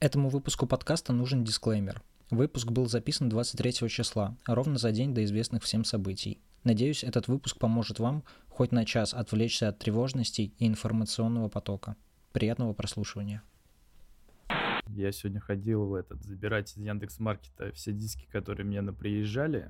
[0.00, 2.02] Этому выпуску подкаста нужен дисклеймер.
[2.30, 6.38] Выпуск был записан 23 числа, ровно за день до известных всем событий.
[6.62, 11.96] Надеюсь, этот выпуск поможет вам хоть на час отвлечься от тревожностей и информационного потока.
[12.30, 13.42] Приятного прослушивания.
[14.86, 19.68] Я сегодня ходил в этот, забирать из Яндекс.Маркета все диски, которые мне на приезжали,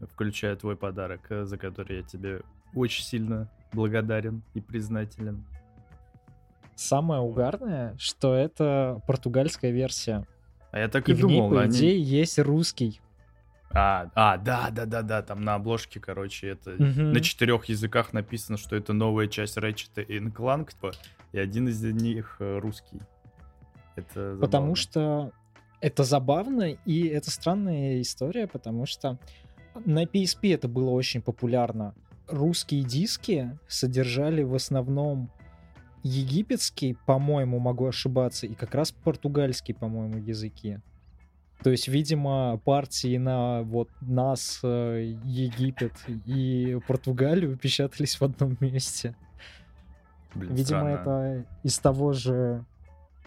[0.00, 2.42] включая твой подарок, э, за который я тебе
[2.74, 5.46] очень сильно благодарен и признателен.
[6.80, 10.26] Самое угарное, что это португальская версия.
[10.70, 11.76] А я так И и, в ней, думал, по они...
[11.76, 13.02] идее, есть русский.
[13.70, 17.12] А, а, да, да, да, да, там на обложке, короче, это Мгм.
[17.12, 20.92] на четырех языках написано, что это новая часть Ratchet Clank, типа,
[21.32, 23.02] и один из них э, русский.
[23.94, 25.32] Это Потому что
[25.82, 29.18] это забавно, и это странная история, потому что
[29.84, 31.94] на PSP это было очень популярно.
[32.26, 35.30] Русские диски содержали в основном
[36.02, 40.80] египетский, по-моему, могу ошибаться, и как раз португальский, по-моему, языки.
[41.62, 45.92] То есть, видимо, партии на вот нас, э, Египет
[46.24, 49.14] и Португалию печатались в одном месте.
[50.34, 50.88] Блин, Видимо, странно.
[50.88, 52.64] это из того же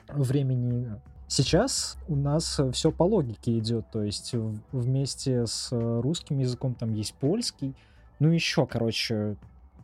[0.08, 1.00] времени.
[1.28, 4.34] Сейчас у нас все по логике идет, то есть
[4.72, 7.76] вместе с русским языком там есть польский,
[8.20, 9.38] ну еще, короче,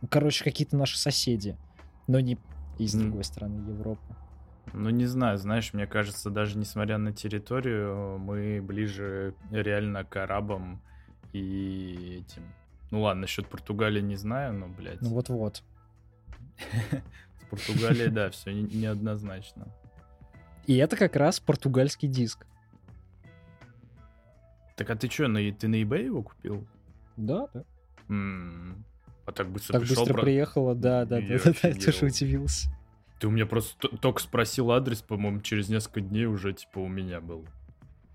[0.10, 1.58] короче, какие-то наши соседи,
[2.08, 2.38] но не
[2.80, 3.02] из М.
[3.02, 4.02] другой стороны Европы.
[4.74, 10.82] Ну, не знаю, знаешь, мне кажется, даже несмотря на территорию, мы ближе реально к арабам
[11.34, 12.44] и этим.
[12.92, 15.64] Ну ладно, насчет Португалии не знаю, но, блядь, Ну вот-вот.
[16.58, 19.68] с Португалией, да, все неоднозначно.
[20.68, 22.46] И это как раз португальский диск.
[24.76, 26.66] Так а ты что, на, ты на eBay его купил?
[27.18, 27.64] Да, да.
[29.30, 32.08] А так быстро Так пришел, быстро бро- приехала, да, да, Я да, да, я тоже
[32.08, 32.68] удивился.
[33.20, 37.22] Ты у меня просто только спросил адрес, по-моему, через несколько дней уже, типа, у меня
[37.22, 37.46] был.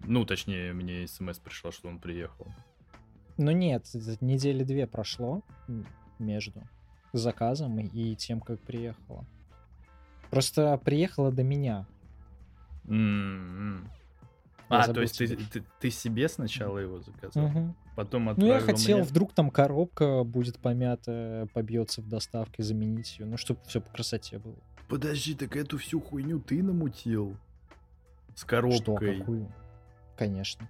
[0.00, 2.48] Ну, точнее, мне смс пришла, что он приехал.
[3.36, 3.86] Ну нет,
[4.20, 5.42] недели две прошло
[6.18, 6.62] между
[7.12, 9.24] заказом и- тем, как приехала.
[10.30, 11.86] Просто приехала до меня.
[12.88, 13.80] Я
[14.68, 17.76] А, то есть ты, ты, ты себе сначала его заказал, Мгм.
[17.94, 19.06] Потом Ну, отправил я хотел, мне?
[19.06, 23.26] вдруг там коробка будет помята, побьется в доставке, заменить ее.
[23.26, 24.56] Ну, чтобы все по красоте было.
[24.88, 27.36] Подожди, так эту всю хуйню ты намутил?
[28.34, 29.18] С Что, коробкой?
[29.18, 29.52] какую?
[30.16, 30.68] Конечно.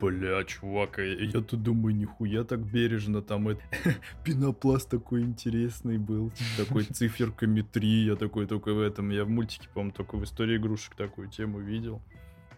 [0.00, 3.60] Бля, чувак, а я- я тут думаю, нихуя так бережно, там это...
[4.24, 9.68] пенопласт такой интересный был, такой циферками 3, я такой только в этом, я в мультике,
[9.74, 12.00] по-моему, только в истории игрушек такую тему видел.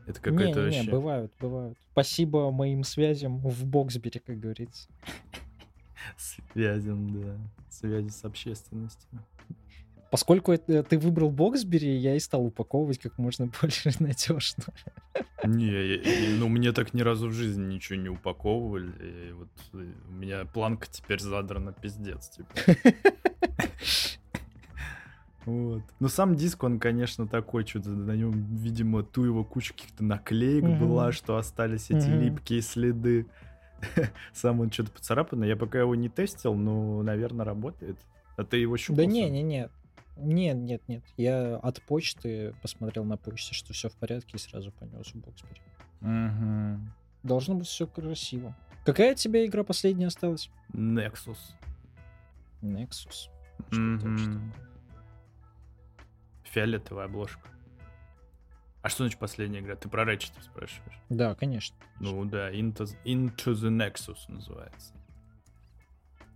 [0.06, 0.90] Это какая-то Не-не-не, вообще...
[0.90, 1.78] бывают, бывают.
[1.92, 4.88] Спасибо моим связям в Боксбере, как говорится.
[6.16, 7.36] Связем, да,
[7.68, 9.08] связи с общественностью.
[10.12, 14.64] Поскольку это- ты выбрал Боксбери, я и стал упаковывать как можно более надежно.
[15.44, 19.92] Не, я- ну мне так ни разу в жизни ничего не упаковывали, и вот э,
[20.08, 22.50] у меня планка теперь задрана пиздец, типа.
[25.46, 25.82] Вот.
[26.00, 30.64] Но сам диск, он, конечно, такой, что-то на нем, видимо, ту его куча каких-то наклеек
[30.64, 30.78] Мгм.
[30.80, 32.20] была, что остались эти Мгм.
[32.20, 33.26] липкие следы.
[34.32, 35.48] Сам он что-то поцарапанный.
[35.48, 37.96] Я пока его не тестил, но, наверное, работает.
[38.36, 38.96] А ты его щупал?
[38.96, 39.12] Да сам?
[39.12, 39.70] не-не-не.
[40.18, 41.04] Нет, нет, нет.
[41.16, 45.60] Я от почты посмотрел на почте, что все в порядке, и сразу понес в Боксбери.
[46.00, 46.92] Мгм.
[47.22, 48.54] Должно быть все красиво.
[48.84, 50.50] Какая у тебя игра последняя осталась?
[50.72, 51.36] Nexus.
[52.62, 53.28] Nexus.
[53.70, 54.52] Что это вообще такое?
[56.56, 57.50] Фиолетовая обложка.
[58.80, 59.76] А что значит последняя игра?
[59.76, 60.98] Ты про Ratchet спрашиваешь?
[61.10, 61.76] Да, конечно.
[62.00, 64.94] Ну да, Into, Into the Nexus называется.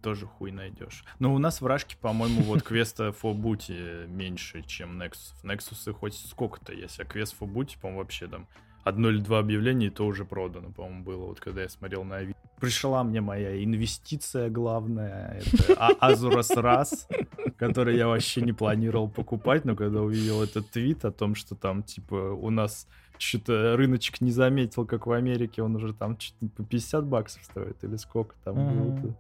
[0.03, 1.05] Тоже хуй найдешь.
[1.21, 5.33] Но у нас в Рашке, по-моему, вот квеста for Booty меньше, чем Nexus.
[5.43, 8.47] Nexus хоть сколько-то есть, а квест for Booty, по-моему, вообще там
[8.85, 12.17] одно или два объявления, и то уже продано, по-моему, было, вот когда я смотрел на
[12.17, 12.40] Авито.
[12.61, 17.09] Пришла мне моя инвестиция главная, это А- Азурас Рас,
[17.57, 21.83] который я вообще не планировал покупать, но когда увидел этот твит о том, что там,
[21.83, 22.87] типа, у нас
[23.19, 27.83] что-то рыночек не заметил, как в Америке, он уже там чуть по 50 баксов стоит,
[27.83, 28.93] или сколько там Мгм.
[29.01, 29.15] было.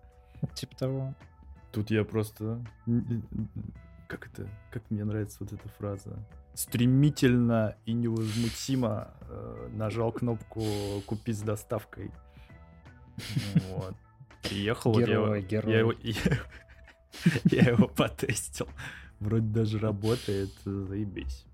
[0.55, 1.15] Типа того.
[1.73, 2.65] Тут я просто...
[4.09, 4.49] Как это?
[4.73, 6.17] Как мне нравится вот эта фраза?
[6.55, 10.63] Стремительно и невозмутимо э, нажал кнопку
[11.07, 12.11] «Купить с доставкой».
[13.71, 13.95] Вот.
[14.43, 15.73] Приехал, вот я Герой, герой.
[15.73, 15.93] я его,
[17.45, 18.69] я его потестил.
[19.19, 21.45] Вроде даже работает, заебись.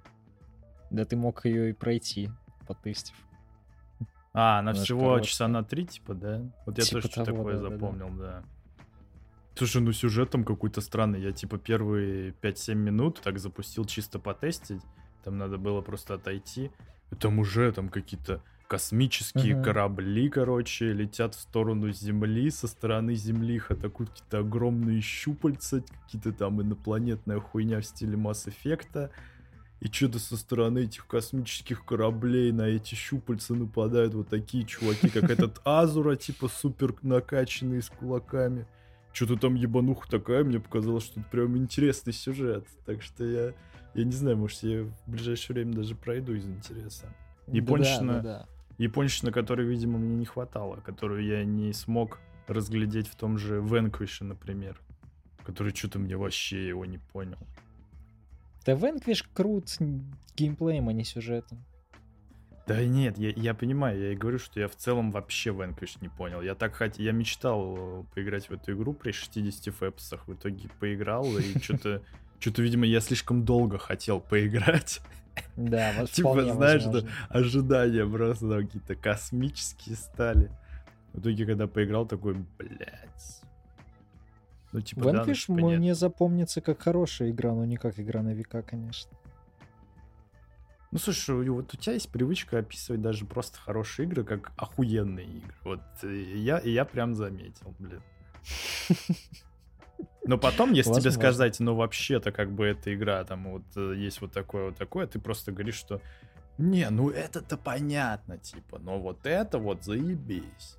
[0.91, 2.31] Да ты мог ее и пройти,
[2.67, 3.15] потестив.
[4.33, 5.25] А, она Она ж всего короткая.
[5.25, 6.43] часа на три, типа, да?
[6.67, 8.45] Вот я Типа тоже что того, такое запомнил, да.
[9.57, 11.21] Слушай, ну сюжет там какой-то странный.
[11.23, 14.83] Я типа первые 5-7 минут так запустил чисто потестить.
[15.25, 16.71] Там надо было просто отойти.
[17.19, 19.65] Там уже там какие-то космические Мгм.
[19.65, 26.33] корабли, короче, летят в сторону Земли, со стороны Земли их атакуют какие-то огромные щупальца, какие-то
[26.33, 29.11] там инопланетная хуйня в стиле Масс Эффекта.
[29.81, 35.25] И что-то со стороны этих космических кораблей на эти щупальца нападают вот такие чуваки, как
[35.25, 38.67] этот Азура, типа супер накачанный с кулаками.
[39.13, 42.67] Что-то там ебануха такая, мне показалось, что это прям интересный сюжет.
[42.87, 43.53] Так что я,
[43.95, 47.15] я не знаю, может, я в ближайшее время даже пройду из интереса.
[47.47, 48.15] Японщина.
[48.15, 48.47] Да, да, да.
[48.79, 54.25] Японщина, которой, видимо, мне не хватало, которую я не смог разглядеть в том же Венквише,
[54.25, 54.81] например.
[55.45, 57.39] Который что-то мне вообще его не понял.
[58.65, 59.79] Да Vanquish крут
[60.37, 61.65] геймплеем, а не сюжетом.
[62.67, 66.09] Да нет, я, я понимаю, я и говорю, что я в целом вообще Vanquish не
[66.09, 66.43] понял.
[66.43, 70.69] Я так хотел, я мечтал э, поиграть в эту игру при 60 фэпсах, в итоге
[70.81, 72.03] поиграл, и что-то,
[72.41, 75.01] что-то, видимо, я слишком долго хотел поиграть.
[75.57, 77.11] Да, вот Типа, знаешь, возможно.
[77.29, 80.51] Ожидания просто там какие-то космические стали.
[81.13, 83.43] В итоге, когда поиграл, такой, блядь.
[84.73, 85.79] Ну, типа, да, ну, Vanquish типа, нет.
[85.79, 89.11] мне запомнится как хорошая игра, но не как игра на века, конечно.
[90.93, 95.55] Ну, слушай, вот у тебя есть привычка описывать даже просто хорошие игры как охуенные игры.
[95.65, 98.03] Вот э, я, я прям заметил, блин.
[100.27, 101.21] Но потом, если тебе Возможно.
[101.21, 105.07] сказать, ну вообще-то как бы эта игра, там вот э, есть вот такое, вот такое,
[105.07, 106.01] ты просто говоришь, что
[106.59, 110.77] не, ну это-то понятно, типа, но вот это вот заебись.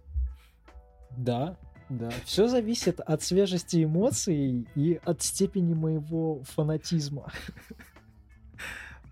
[1.16, 1.56] Да,
[1.90, 2.10] да.
[2.26, 7.32] Все зависит от свежести эмоций и от степени моего фанатизма.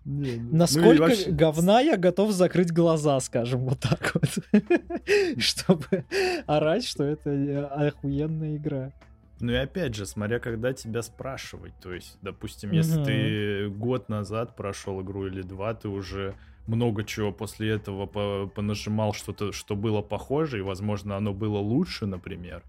[0.05, 4.37] Не, ну- ну Насколько вообще- говна я готов закрыть глаза, скажем вот так вот.
[5.39, 6.05] Чтобы
[6.45, 8.91] орать, что это э, охуенная игра.
[9.39, 14.55] Ну и опять же, смотря когда тебя спрашивать, то есть, допустим, если ты год назад
[14.55, 16.35] прошел игру или два, ты уже
[16.67, 22.05] много чего после этого по- понажимал что-то, что было похоже, и, возможно, оно было лучше,
[22.05, 22.63] например.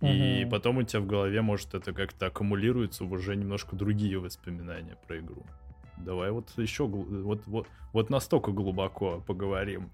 [0.00, 0.50] И Мгм.
[0.50, 5.18] потом у тебя в голове, может, это как-то аккумулируется в уже немножко другие воспоминания про
[5.18, 5.44] игру.
[5.96, 9.90] Давай вот еще, вот, вот, вот настолько глубоко поговорим.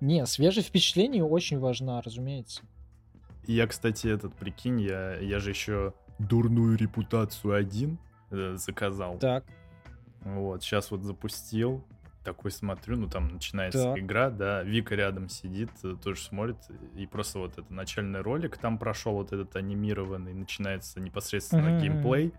[0.00, 2.62] Не, свежее впечатление очень важна, разумеется.
[3.46, 7.98] Я, кстати, этот, прикинь, я, я же еще дурную репутацию один
[8.30, 9.18] э, заказал.
[9.18, 9.44] Так,
[10.24, 11.84] Вот, сейчас вот запустил,
[12.24, 13.98] такой смотрю, ну там начинается Так.
[13.98, 16.56] игра, да, Вика рядом сидит, э, тоже смотрит,
[16.96, 22.32] и просто вот это начальный ролик там прошел, вот этот анимированный, начинается непосредственно Мгм, геймплей.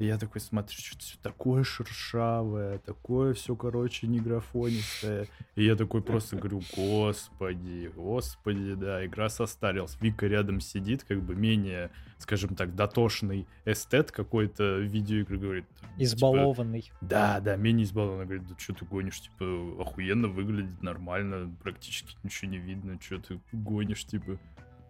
[0.00, 5.28] И я такой смотрю, что-то все такое шершавое, такое все, короче, не графонистое.
[5.56, 9.98] И я такой просто говорю, господи, господи, да, игра состарилась.
[10.00, 15.66] Вика рядом сидит, как бы менее, скажем так, дотошный эстет какой-то видеоигры, говорит.
[15.68, 16.90] типа, избалованный.
[17.02, 18.24] да, да, менее избалованно.
[18.24, 23.38] Говорит, да что ты гонишь, типа, охуенно выглядит, нормально, практически ничего не видно, что ты
[23.52, 24.38] гонишь, типа.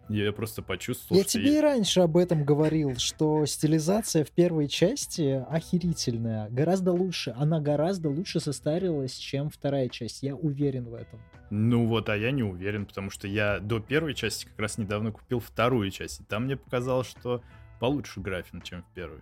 [0.09, 5.43] Я просто почувствовал, Я тебе и раньше об этом говорил, что стилизация в первой части
[5.49, 7.33] охерительная, гораздо лучше.
[7.37, 10.23] Она гораздо лучше состарилась, чем вторая часть.
[10.23, 11.21] Я уверен в этом.
[11.49, 15.11] Ну вот, а я не уверен, потому что я до первой части как раз недавно
[15.11, 17.41] купил вторую часть, и там мне показалось, что
[17.79, 19.19] получше графин, чем в первой.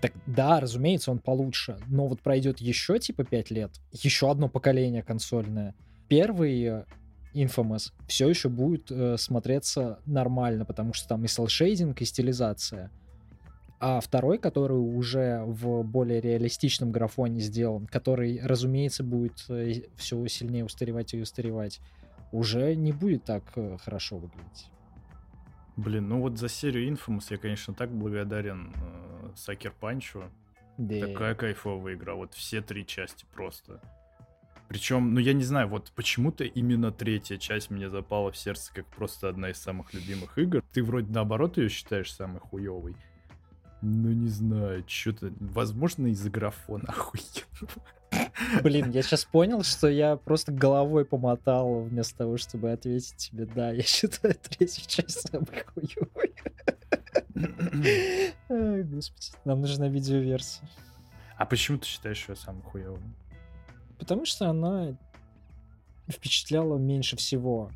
[0.00, 1.78] Так да, разумеется, он получше.
[1.88, 5.74] Но вот пройдет еще типа 5 лет, еще одно поколение консольное.
[6.08, 6.84] Первый
[7.44, 12.90] Infamous все еще будет э, смотреться нормально, потому что там и селшейдинг, и стилизация.
[13.80, 19.46] А второй, который уже в более реалистичном графоне сделан, который, разумеется, будет
[19.96, 21.80] все сильнее устаревать и устаревать,
[22.32, 24.70] уже не будет так э, хорошо выглядеть.
[25.76, 30.24] Блин, ну вот за серию Infamous я, конечно, так благодарен э, Сакер Панчу.
[30.76, 31.06] Да.
[31.06, 33.80] Такая кайфовая игра, вот все три части просто.
[34.68, 38.86] Причем, ну я не знаю, вот почему-то именно третья часть мне запала в сердце как
[38.86, 40.62] просто одна из самых любимых игр.
[40.72, 42.94] Ты вроде наоборот ее считаешь самой хуевой.
[43.80, 47.82] Ну не знаю, что-то, возможно, из-за графона охуенного.
[48.62, 53.70] Блин, я сейчас понял, что я просто головой помотал вместо того, чтобы ответить тебе, да,
[53.70, 56.34] я считаю третью часть самой хуёвой.
[58.50, 60.68] Ай, господи, нам нужна видеоверсия.
[61.36, 63.00] А почему ты считаешь ее самой хуевой?
[63.98, 64.96] Потому что она
[66.08, 67.70] впечатляла меньше всего.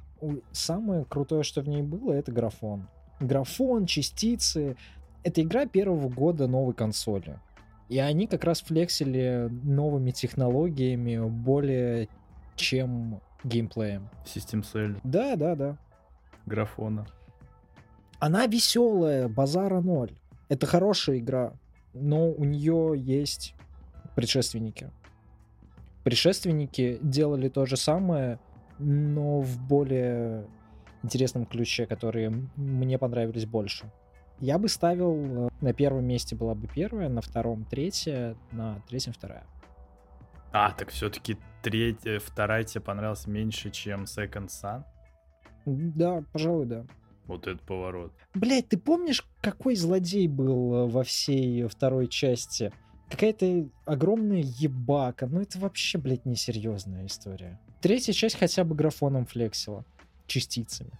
[0.52, 2.88] Самое крутое, что в ней было, это графон.
[3.21, 4.76] Графон, частицы.
[5.25, 7.38] Это игра первого года новой консоли.
[7.88, 12.09] И они как раз флексили новыми технологиями более
[12.57, 14.09] чем геймплеем.
[14.25, 15.79] System Cell, Да, да, да.
[16.47, 17.07] графона.
[18.19, 20.12] Она веселая, базара ноль.
[20.49, 21.55] Это хорошая игра,
[21.93, 23.55] но у нее есть
[24.14, 24.91] предшественники.
[26.04, 28.38] Предшественники делали то же самое,
[28.78, 30.47] но в более
[31.02, 33.90] интересном ключе, которые мне понравились больше.
[34.40, 39.12] Я бы ставил, э, на первом месте была бы первая, на втором третья, на третьем
[39.12, 39.44] вторая.
[40.52, 44.82] А, так все-таки третья, вторая тебе понравилась меньше, чем Second Sun?
[45.64, 46.85] Да, пожалуй, да.
[47.26, 48.12] Вот этот поворот.
[48.35, 52.73] Блять, ты помнишь, какой злодей был э, во всей второй части?
[53.12, 55.26] Какая-то огромная ебака.
[55.26, 57.61] Ну это вообще, блядь, несерьезная история.
[57.83, 59.85] Третья часть хотя бы графоном флексила.
[60.26, 60.90] Частицами.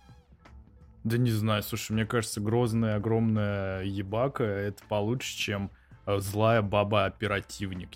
[1.05, 5.71] Да не знаю, слушай, мне кажется, грозная огромная ебака это получше, чем
[6.05, 7.89] э, злая баба-оперативник,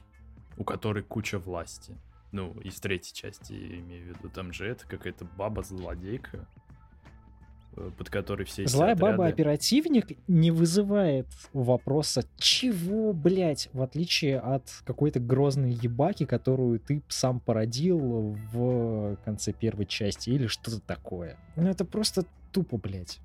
[0.56, 1.94] у которой куча власти.
[2.32, 4.30] Ну, из третьей части, имею в виду.
[4.30, 6.49] Там же это какая-то баба-злодейка,
[7.97, 9.16] под которой все Злая отряды...
[9.16, 17.40] баба-оперативник не вызывает вопроса, чего, блять, в отличие от какой-то грозной ебаки, которую ты сам
[17.40, 21.37] породил в конце первой части, или что-то такое.
[21.56, 23.21] Ну, это просто тупо, блядь.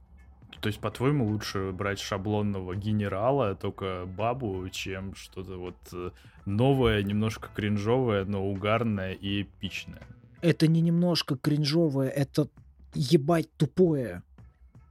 [0.60, 6.12] То есть, по-твоему, лучше брать шаблонного генерала, только бабу, чем что-то вот э,
[6.46, 10.05] новое, немножко кринжовое, но угарное и эпичное?
[10.41, 12.48] Это не немножко кринжовое, это
[12.93, 14.24] ебать тупое.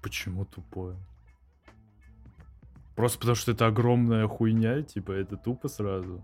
[0.02, 0.96] Почему тупое?
[2.96, 6.22] Просто потому что это огромная хуйня, типа это тупо сразу.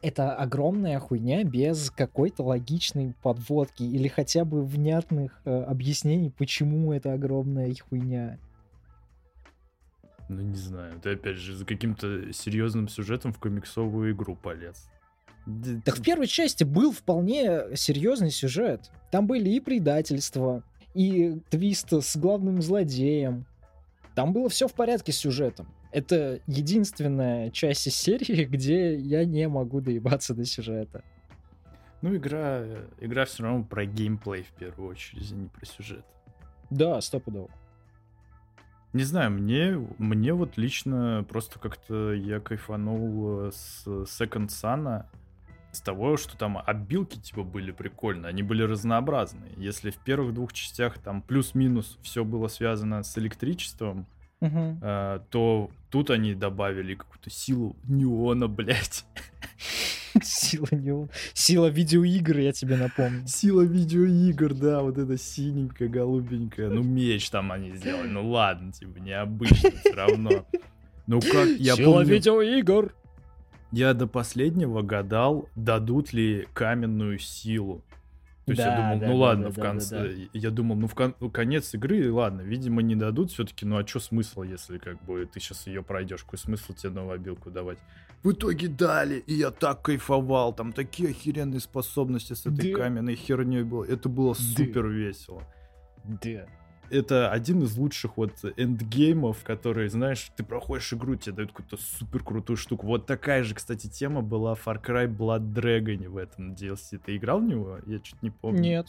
[0.00, 7.14] Это огромная хуйня без какой-то логичной подводки или хотя бы внятных э, объяснений, почему это
[7.14, 8.38] огромная хуйня.
[10.28, 11.00] Ну, не знаю.
[11.00, 14.88] Ты, опять же, за каким-то серьезным сюжетом в комиксовую игру полез.
[15.84, 18.90] Так в первой части был вполне серьезный сюжет.
[19.10, 20.62] Там были и предательства,
[20.94, 23.46] и твист с главным злодеем.
[24.14, 25.66] Там было все в порядке с сюжетом.
[25.90, 31.04] Это единственная часть из серии, где я не могу доебаться до сюжета.
[32.02, 32.64] Ну, игра,
[33.00, 36.04] игра все равно про геймплей в первую очередь, а не про сюжет.
[36.70, 37.48] Да, стопудово.
[38.92, 45.04] Не знаю, мне, мне вот лично просто как-то я кайфанул э, с Second Sun
[45.74, 49.52] с того, что там обилки типа были прикольные, они были разнообразные.
[49.56, 54.06] Если в первых двух частях там плюс-минус все было связано с электричеством,
[54.40, 54.78] Мгм.
[54.82, 59.04] э, то тут они добавили какую-то силу неона, блядь.
[60.22, 61.08] Сила не...
[61.32, 63.26] Сила видеоигр, я тебе напомню.
[63.26, 66.68] Сила видеоигр, да, вот это синенькая, голубенькая.
[66.68, 68.08] Ну, меч там они сделали.
[68.08, 70.46] Ну ладно, типа, необычно все равно.
[71.06, 72.94] Ну как, я Сила помню, видеоигр.
[73.74, 77.82] Я до последнего гадал, дадут ли каменную силу.
[78.46, 80.50] То есть я Да, думал, да, ну да, ладно, да, в да, конце, да, я
[80.50, 84.42] думал, ну в кон- конец игры, ладно, видимо, не дадут все-таки, ну а что смысл,
[84.42, 87.78] если как бы ты сейчас ее пройдешь, какой смысл тебе новую обилку давать?
[88.22, 92.78] В итоге дали, и я так кайфовал, там такие охеренные способности с этой Да.
[92.78, 95.42] каменной херней было, это было супер весело.
[96.04, 96.46] Да.
[96.94, 102.22] Это один из лучших вот эндгеймов, которые, знаешь, ты проходишь игру, тебе дают какую-то супер
[102.22, 102.86] крутую штуку.
[102.86, 107.00] Вот такая же, кстати, тема была Far Cry Blood Dragon в этом DLC.
[107.04, 107.80] Ты играл в него?
[107.86, 108.60] Я чуть не помню.
[108.60, 108.86] Нет.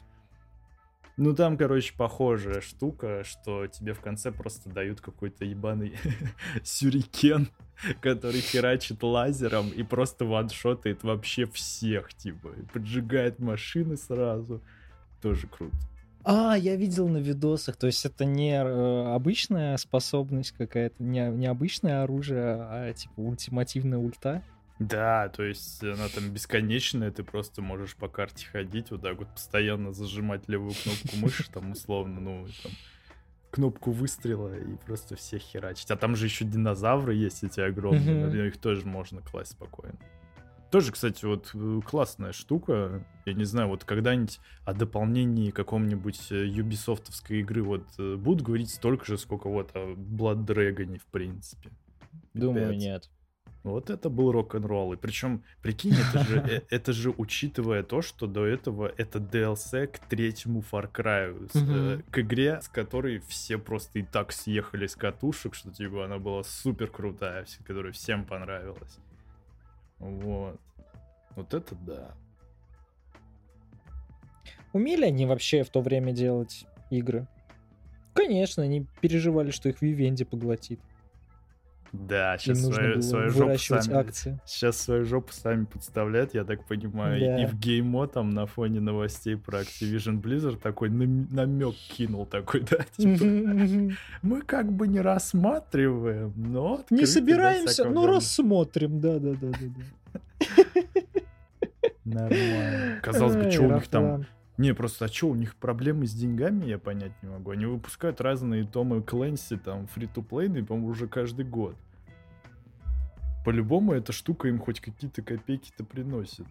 [1.17, 5.97] Ну там, короче, похожая штука, что тебе в конце просто дают какой-то ебаный
[6.63, 7.47] сюрикен,
[8.01, 14.61] который херачит лазером и просто ваншотает вообще всех, типа, и поджигает машины сразу.
[15.21, 15.75] Тоже круто.
[16.27, 21.45] А, я видел на видосах, то есть это не э, обычная способность какая-то, не, не
[21.45, 24.43] обычное оружие, а типа ультимативная ульта.
[24.79, 29.29] Да, то есть она там бесконечная, ты просто можешь по карте ходить, вот так вот
[29.29, 32.71] постоянно зажимать левую кнопку мыши, там условно, ну, там,
[33.51, 35.91] кнопку выстрела и просто всех херачить.
[35.91, 39.99] А там же еще динозавры есть эти огромные, наверное, их тоже можно класть спокойно.
[40.75, 43.01] Тоже, кстати, вот э, классная штука.
[43.25, 48.69] Я не знаю, вот когда-нибудь о дополнении каком-нибудь э, юбисофтовской игры вот э, будут говорить
[48.69, 51.71] столько же, сколько вот о Blood Dragon, в принципе.
[52.33, 52.83] Думаю, Пипец.
[52.83, 53.09] нет.
[53.63, 54.91] Вот это был рок-н-ролл.
[54.91, 59.99] И причем, прикинь, это же, это же учитывая то, что до этого это DLC к
[59.99, 61.51] третьему Far Cry.
[61.53, 62.03] с, э, Мгм.
[62.11, 66.43] К игре, с которой все просто и так съехали с катушек, что типа она была
[66.43, 68.99] супер крутая, которая всем понравилась.
[69.99, 70.59] Вот.
[71.35, 72.15] Вот это да.
[74.73, 77.27] Умели они вообще в то время делать игры?
[78.13, 80.79] Конечно, они переживали, что их Вивенди поглотит.
[81.91, 83.95] Да, Им сейчас нужно свою, свою жопу сами...
[83.95, 84.39] акции.
[84.45, 87.19] Сейчас свою жопу сами подставляют, я так понимаю.
[87.19, 87.43] Да.
[87.43, 92.85] И в геймо там на фоне новостей про Activision Blizzard такой намек кинул такой, да,
[92.97, 93.23] типа,
[94.21, 96.83] мы как бы не рассматриваем, но...
[96.89, 98.07] Не собираемся, говна».
[98.07, 99.65] рассмотрим, да-да-да-да.
[102.05, 102.99] Нормально.
[103.01, 104.25] Казалось бы, что у них там...
[104.57, 107.51] Не, просто а что, у них проблемы с деньгами, я понять не могу.
[107.51, 111.75] Они выпускают разные томы Клэнси, там, фри-то-плейные, по-моему, уже каждый год.
[113.43, 116.45] По-любому эта штука им хоть какие-то копейки-то приносит.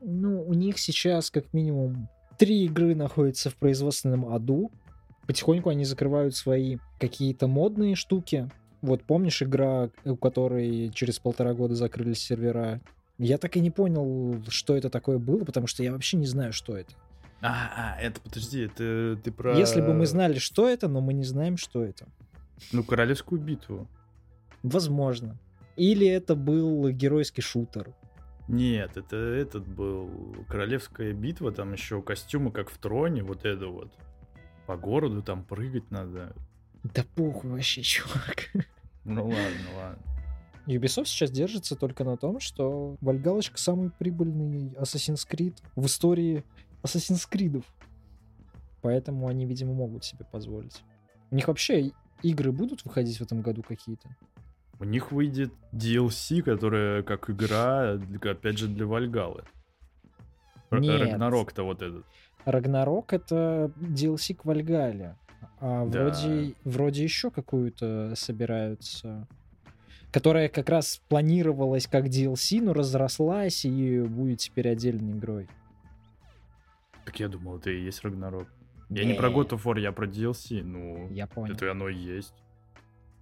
[0.00, 4.70] Ну, у них сейчас как минимум три игры находятся в производственном аду.
[5.26, 8.48] Потихоньку они закрывают свои какие-то модные штуки.
[8.80, 12.80] Вот помнишь игра, у которой через полтора года закрылись сервера?
[13.18, 16.54] Я так и не понял, что это такое было, потому что я вообще не знаю,
[16.54, 16.94] что это.
[17.42, 19.56] А, а, это, подожди, это ты про...
[19.56, 22.06] Если бы мы знали, что это, но мы не знаем, что это.
[22.72, 23.88] Ну, Королевскую битву.
[24.62, 25.38] Возможно.
[25.76, 27.94] Или это был геройский шутер.
[28.48, 30.10] Нет, это этот был
[30.48, 33.90] Королевская битва, там еще костюмы, как в троне, вот это вот.
[34.66, 36.34] По городу там прыгать надо.
[36.82, 38.50] Да похуй вообще, чувак.
[39.04, 40.02] Ну ладно, ладно.
[40.66, 46.44] Ubisoft сейчас держится только на том, что Вальгалочка самый прибыльный Assassin's Creed в истории
[46.82, 47.64] Assassin's Creed.
[48.82, 50.82] Поэтому они, видимо, могут себе позволить.
[51.30, 54.08] У них вообще игры будут выходить в этом году какие-то?
[54.78, 59.44] У них выйдет DLC, которая как игра, опять же, для Вальгалы.
[60.70, 62.06] Рагнарок-то вот этот.
[62.46, 65.16] Рагнарок это DLC к Вальгале.
[65.58, 66.04] А да.
[66.04, 69.26] вроде, вроде еще какую-то собираются
[70.10, 75.48] которая как раз планировалась как DLC, но разрослась и будет теперь отдельной игрой.
[77.10, 78.46] Так я думал, это и есть Рагнарок.
[78.88, 80.62] Я не, не про God of War, я про DLC.
[80.62, 81.54] Ну, я понял.
[81.54, 82.34] это оно и есть.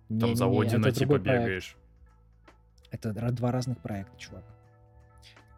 [0.09, 1.75] Там не, за Одина типа бегаешь.
[2.91, 4.45] Это два разных проекта, чувак.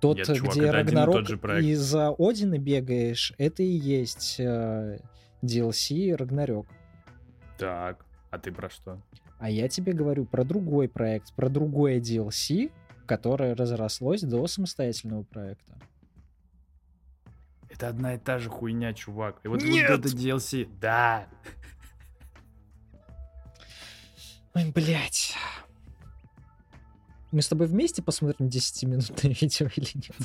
[0.00, 1.28] Тот, Нет, чувак, где Рагнарок
[1.60, 5.00] и за Одина бегаешь, это и есть э,
[5.42, 6.68] DLC Рагнарёк.
[7.58, 9.02] Так, а ты про что?
[9.40, 12.70] А я тебе говорю про другой проект, про другое DLC,
[13.06, 15.80] которое разрослось до самостоятельного проекта.
[17.70, 19.40] Это одна и та же хуйня, чувак.
[19.44, 19.90] И вот Нет!
[19.90, 20.68] вот это DLC.
[20.80, 21.26] Да.
[24.54, 25.36] Ой, блядь.
[27.30, 30.16] Мы с тобой вместе посмотрим 10-минутное видео или нет?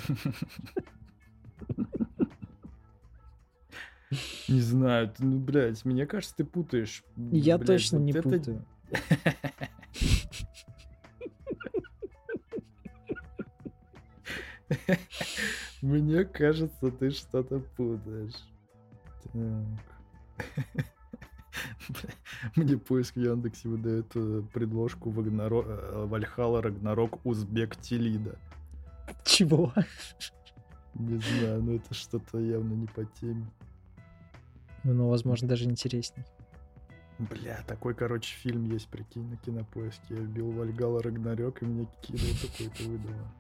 [4.47, 7.03] Не знаю, ты, ну, блядь, мне кажется, ты путаешь.
[7.31, 8.21] Я блядь, точно вот не это...
[8.21, 8.65] путаю.
[15.85, 18.33] Мне кажется, ты что-то путаешь.
[19.31, 20.45] Так.
[22.55, 28.39] Мне поиск в Яндексе выдает э, предложку э, Вальхала Рагнарок Узбек Телида.
[29.23, 29.71] Чего?
[30.95, 33.45] Не знаю, но это что-то явно не по теме.
[34.83, 36.25] Ну, возможно, даже интересней.
[37.19, 40.15] Бля, такой, короче, фильм есть, прикинь, на кинопоиске.
[40.15, 43.31] Я вбил Вальгала Рагнарёк, и мне кинул такой-то выдало.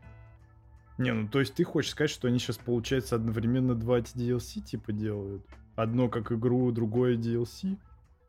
[0.97, 4.93] Не, ну то есть ты хочешь сказать, что они сейчас, получается, одновременно два DLC типа
[4.93, 5.45] делают?
[5.75, 7.77] Одно как игру, другое DLC?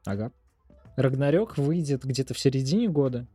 [0.04, 0.32] Ага.
[0.96, 3.26] Рагнарёк выйдет где-то в середине года,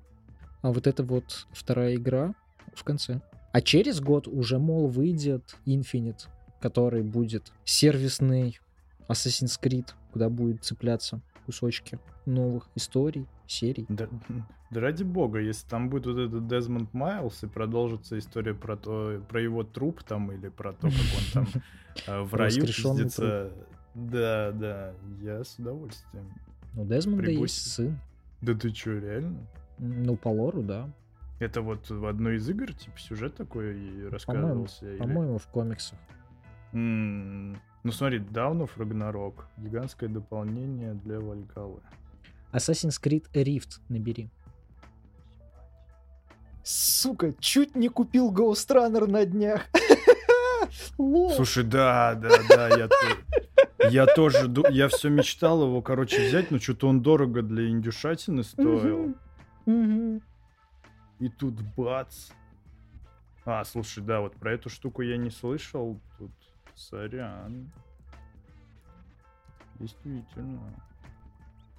[0.62, 2.34] а вот это вот вторая игра
[2.74, 3.22] в конце.
[3.52, 6.28] А через год уже, мол, выйдет Infinite,
[6.60, 8.60] который будет сервисный
[9.08, 13.86] Assassin's Creed, куда будет цепляться кусочки новых историй, серий.
[13.90, 14.08] Да,
[14.70, 19.22] да ради бога, если там будет вот этот Дезмонд Майлз и продолжится история про то,
[19.28, 21.62] про его труп там или про то, как он там
[22.08, 23.52] э, в раю пиздится.
[23.94, 26.32] Да, да, я с удовольствием.
[26.74, 28.00] Ну, Дезмонда есть сын.
[28.42, 29.46] Да ты чё, реально?
[29.78, 30.90] Ну, по лору, да.
[31.40, 34.80] Это вот в одной из игр, типа, сюжет такой и рассказывался?
[34.80, 35.02] По-моему, или...
[35.02, 36.00] по-моему в комиксах.
[36.72, 37.58] Mm.
[37.84, 39.46] Ну смотри, of Ragnarok.
[39.58, 41.82] Гигантское дополнение для Валькалы.
[42.54, 44.30] Assassin's Creed Rift набери.
[46.64, 49.68] Сука, чуть не купил Ghost Runner на днях.
[50.96, 52.90] Слушай, да, да, да, я,
[53.90, 59.16] я тоже, я все мечтал его, короче, взять, но что-то он дорого для индюшатины стоил.
[61.20, 62.30] И тут бац.
[63.44, 66.00] А, слушай, да, вот про эту штуку я не слышал.
[66.20, 66.32] Тут
[66.76, 67.72] Сорян.
[69.80, 70.60] Действительно.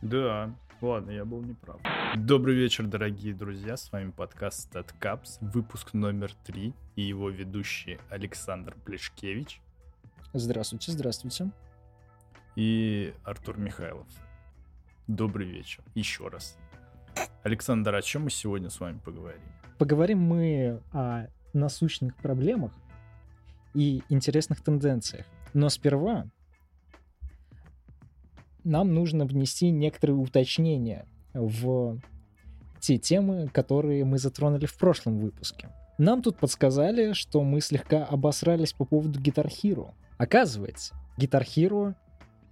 [0.00, 1.80] Да, ладно, я был неправ.
[2.16, 3.76] Добрый вечер, дорогие друзья.
[3.76, 9.60] С вами подкаст StatCaps, выпуск номер три и его ведущий Александр Плешкевич.
[10.32, 11.50] Здравствуйте, здравствуйте.
[12.56, 14.06] И Артур Михайлов.
[15.06, 15.82] Добрый вечер.
[15.94, 16.56] Еще раз.
[17.42, 19.40] Александр, о чем мы сегодня с вами поговорим?
[19.78, 22.72] Поговорим мы о насущных проблемах,
[23.74, 25.26] и интересных тенденциях.
[25.54, 26.26] Но сперва
[28.64, 31.98] нам нужно внести некоторые уточнения в
[32.80, 35.68] те темы, которые мы затронули в прошлом выпуске.
[35.98, 39.92] Нам тут подсказали, что мы слегка обосрались по поводу Guitar Hero.
[40.18, 41.94] Оказывается, Guitar Hero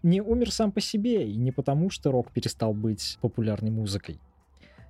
[0.02, 4.20] не умер сам по себе, и не потому, что рок перестал быть популярной музыкой.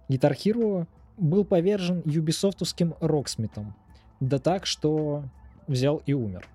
[0.08, 3.74] Guitar Hero был повержен юбисофтовским роксмитом.
[4.20, 5.24] Да так, что
[5.70, 6.46] взял и умер.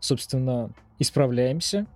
[0.00, 1.86] Собственно, исправляемся.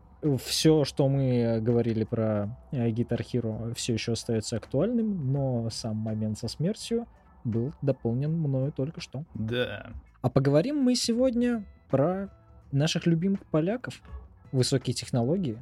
[0.44, 6.38] Все, что мы говорили про э, Guitar Hero, все еще остается актуальным, но сам момент
[6.38, 7.06] со смертью
[7.42, 9.24] был дополнен мною только что.
[9.32, 9.90] Да.
[10.20, 12.28] А поговорим мы сегодня про
[12.70, 14.02] наших любимых поляков,
[14.52, 15.58] высокие технологии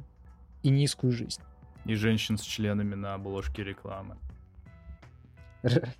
[0.61, 1.41] и низкую жизнь.
[1.85, 4.17] И женщин с членами на обложке рекламы.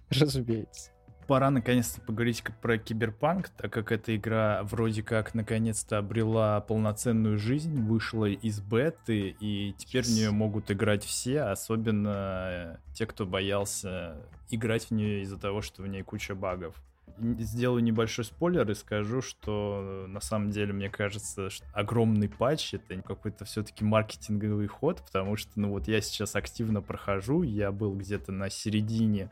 [0.10, 0.92] Разумеется.
[1.30, 7.84] Пора наконец-то поговорить про киберпанк, так как эта игра вроде как наконец-то обрела полноценную жизнь,
[7.84, 10.08] вышла из беты, и теперь yes.
[10.08, 14.18] в нее могут играть все, особенно те, кто боялся
[14.50, 16.74] играть в нее из-за того, что в ней куча багов.
[17.20, 23.00] Сделаю небольшой спойлер и скажу, что на самом деле мне кажется, что огромный патч это
[23.04, 28.32] какой-то все-таки маркетинговый ход, потому что, ну вот я сейчас активно прохожу, я был где-то
[28.32, 29.30] на середине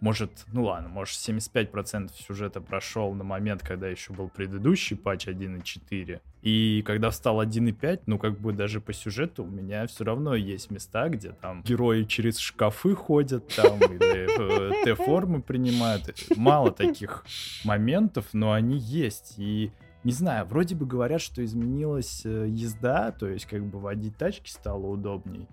[0.00, 6.20] может, ну ладно, может 75% сюжета прошел на момент, когда еще был предыдущий патч 1.4.
[6.42, 10.70] И когда стал 1.5, ну как бы даже по сюжету у меня все равно есть
[10.70, 16.14] места, где там герои через шкафы ходят, там или э, Т-формы принимают.
[16.36, 17.24] Мало таких
[17.64, 19.34] моментов, но они есть.
[19.38, 19.72] И
[20.04, 24.50] не знаю, вроде бы говорят, что изменилась э, езда, то есть как бы водить тачки
[24.50, 25.48] стало удобней.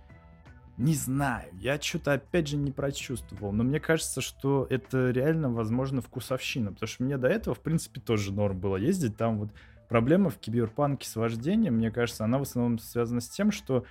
[0.78, 6.02] Не знаю, я что-то опять же не прочувствовал, но мне кажется, что это реально, возможно,
[6.02, 9.16] вкусовщина, потому что мне до этого, в принципе, тоже норм было ездить.
[9.16, 9.50] Там вот
[9.88, 13.86] проблема в киберпанке с вождением, мне кажется, она в основном связана с тем, что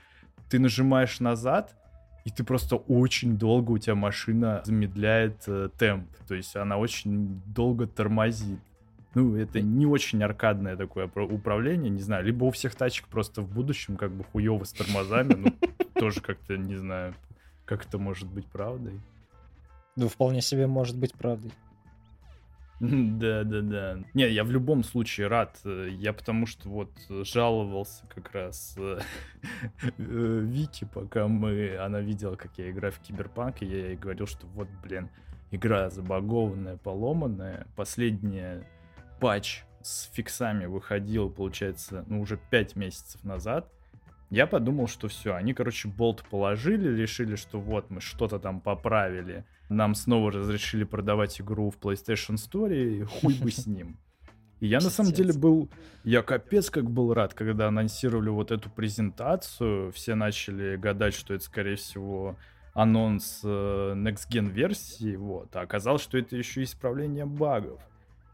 [0.51, 1.77] ты нажимаешь назад,
[2.25, 7.41] и ты просто очень долго у тебя машина замедляет э, темп, то есть она очень
[7.47, 8.59] долго тормозит.
[9.15, 12.25] Ну, это не очень аркадное такое управление, не знаю.
[12.25, 15.53] Либо у всех тачек просто в будущем как бы хуево с тормозами, ну,
[15.95, 17.15] тоже как-то не знаю,
[17.67, 19.01] как это может быть правдой.
[19.97, 21.53] Ну, вполне себе может быть правдой.
[22.81, 23.99] Да, да, да.
[24.13, 25.57] Не, я в любом случае рад.
[25.65, 28.99] Я потому что вот жаловался как раз э,
[29.99, 34.49] Вики, пока мы, она видела, как я играю в Киберпанк, и я ей говорил, что
[34.49, 35.11] вот, блин,
[35.53, 37.69] игра забагованная, поломанная.
[37.77, 38.67] Последняя
[39.23, 43.71] патч с фиксами выходил, получается, ну, уже 5 месяцев назад.
[44.31, 49.45] Я подумал, что все, они, короче, болт положили, решили, что вот мы что-то там поправили.
[49.69, 53.97] Нам снова разрешили продавать игру в PlayStation Store, и хуй бы с ним.
[54.59, 55.69] И я на самом деле был,
[56.03, 59.93] я капец как был рад, когда анонсировали вот эту презентацию.
[59.93, 62.37] Все начали гадать, что это, скорее всего,
[62.75, 65.55] анонс э, Next Gen версии, вот.
[65.55, 67.81] А оказалось, что это еще исправление багов.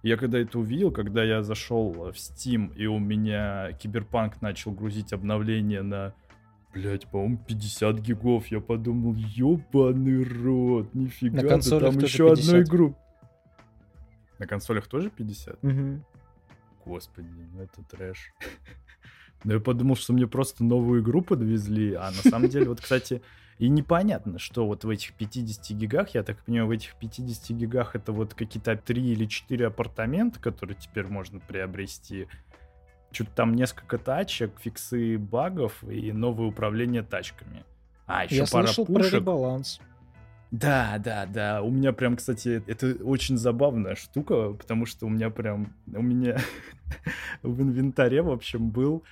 [0.02, 5.12] Я когда это увидел, когда я зашел в Steam, и у меня Киберпанк начал грузить
[5.12, 6.14] обновление на,
[6.72, 12.48] блять, по-моему, 50 гигов, я подумал, ёбаный рот, нифига, на ты там еще 50.
[12.48, 12.96] одну игру.
[14.38, 15.64] На консолях тоже 50?
[15.64, 16.04] Угу.
[16.84, 18.32] Господи, ну это трэш.
[19.44, 23.20] Но я подумал, что мне просто новую игру подвезли, а на самом деле, вот, кстати,
[23.58, 27.96] и непонятно, что вот в этих 50 гигах, я так понимаю, в этих 50 гигах
[27.96, 32.28] это вот какие-то 3 или 4 апартамента, которые теперь можно приобрести.
[33.10, 37.64] Что-то там несколько тачек, фиксы багов и новое управление тачками.
[38.06, 39.10] А, еще я пара слышал пушек.
[39.10, 39.80] про ребаланс.
[40.50, 41.62] Да, да, да.
[41.62, 46.38] У меня прям, кстати, это очень забавная штука, потому что у меня прям, у меня
[47.42, 49.02] в инвентаре, в общем, был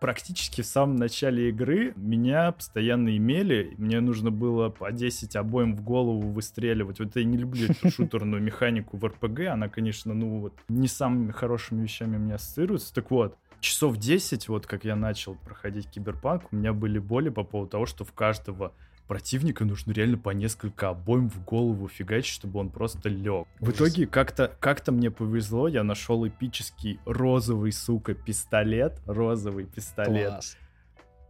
[0.00, 3.74] практически в самом начале игры меня постоянно имели.
[3.78, 7.00] Мне нужно было по 10 обоим в голову выстреливать.
[7.00, 9.40] Вот я не люблю эту шутерную механику в РПГ.
[9.50, 12.94] Она, конечно, ну вот не самыми хорошими вещами у меня ассоциируется.
[12.94, 17.44] Так вот, часов 10, вот как я начал проходить киберпанк, у меня были боли по
[17.44, 18.72] поводу того, что в каждого
[19.08, 23.48] противника нужно реально по несколько обоим в голову фигачить, чтобы он просто лег.
[23.58, 29.00] В итоге как-то как мне повезло, я нашел эпический розовый, сука, пистолет.
[29.06, 30.30] Розовый пистолет.
[30.30, 30.56] Класс.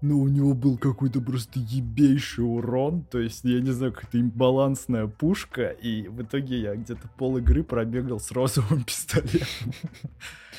[0.00, 5.08] Но у него был какой-то просто ебейший урон, то есть, я не знаю, какая-то имбалансная
[5.08, 9.72] пушка, и в итоге я где-то пол игры пробегал с розовым пистолетом,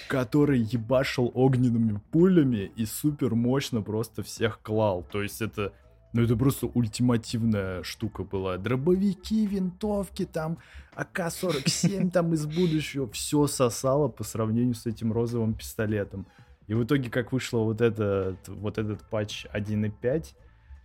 [0.10, 5.05] который ебашил огненными пулями и супер мощно просто всех клал.
[5.10, 5.71] То есть это
[6.12, 8.58] ну, это просто ультимативная штука была.
[8.58, 10.58] Дробовики, винтовки, там,
[10.95, 13.10] АК-47 там из будущего.
[13.12, 16.26] Все сосало по сравнению с этим розовым пистолетом.
[16.67, 20.34] И в итоге, как вышло вот этот, вот этот патч 1.5,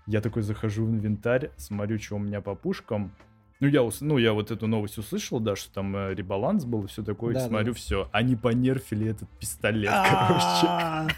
[0.06, 3.12] я такой захожу в инвентарь, смотрю, что у меня по пушкам.
[3.60, 6.86] Ну я, ну, я вот эту новость услышал, да, что там э, ребаланс был и
[6.86, 7.32] все такое.
[7.32, 7.78] Да, да, смотрю, да.
[7.78, 8.08] все.
[8.12, 11.14] Они понерфили этот пистолет, короче.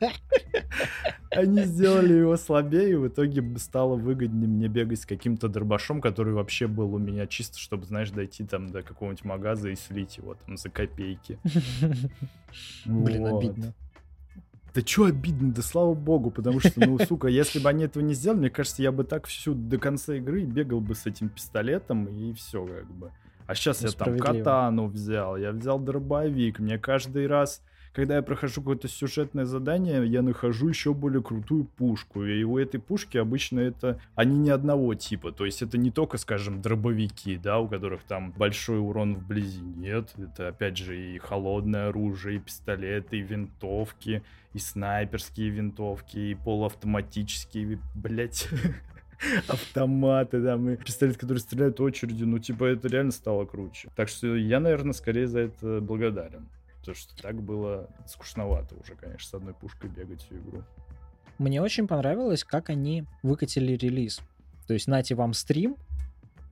[1.30, 6.34] Они сделали его слабее, и в итоге стало выгоднее мне бегать с каким-то дробашом, который
[6.34, 10.34] вообще был у меня чисто, чтобы, знаешь, дойти там до какого-нибудь магаза и слить его
[10.34, 11.38] там за копейки.
[12.84, 13.74] Блин, обидно.
[14.72, 18.14] Да чё обидно, да слава богу, потому что, ну, сука, если бы они этого не
[18.14, 22.06] сделали, мне кажется, я бы так всю до конца игры бегал бы с этим пистолетом,
[22.06, 23.10] и все как бы.
[23.46, 27.62] А сейчас я там катану взял, я взял дробовик, мне каждый раз,
[27.92, 32.78] когда я прохожу какое-то сюжетное задание, я нахожу еще более крутую пушку, и у этой
[32.80, 37.58] пушки обычно это, они не одного типа, то есть это не только, скажем, дробовики, да,
[37.58, 43.18] у которых там большой урон вблизи, нет, это опять же и холодное оружие, и пистолеты,
[43.18, 44.22] и винтовки,
[44.52, 48.48] и снайперские винтовки, и полуавтоматические, блять,
[49.48, 53.88] автоматы, там, и пистолет, который стреляет очередью, ну, типа, это реально стало круче.
[53.96, 56.48] Так что я, наверное, скорее за это благодарен.
[56.80, 60.62] Потому что так было скучновато уже, конечно, с одной пушкой бегать всю игру.
[61.38, 64.20] Мне очень понравилось, как они выкатили релиз.
[64.66, 65.76] То есть, нате вам стрим,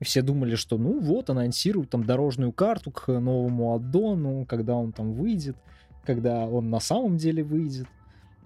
[0.00, 5.12] все думали, что ну вот, анонсируют там дорожную карту к новому аддону, когда он там
[5.12, 5.56] выйдет,
[6.04, 7.86] когда он на самом деле выйдет.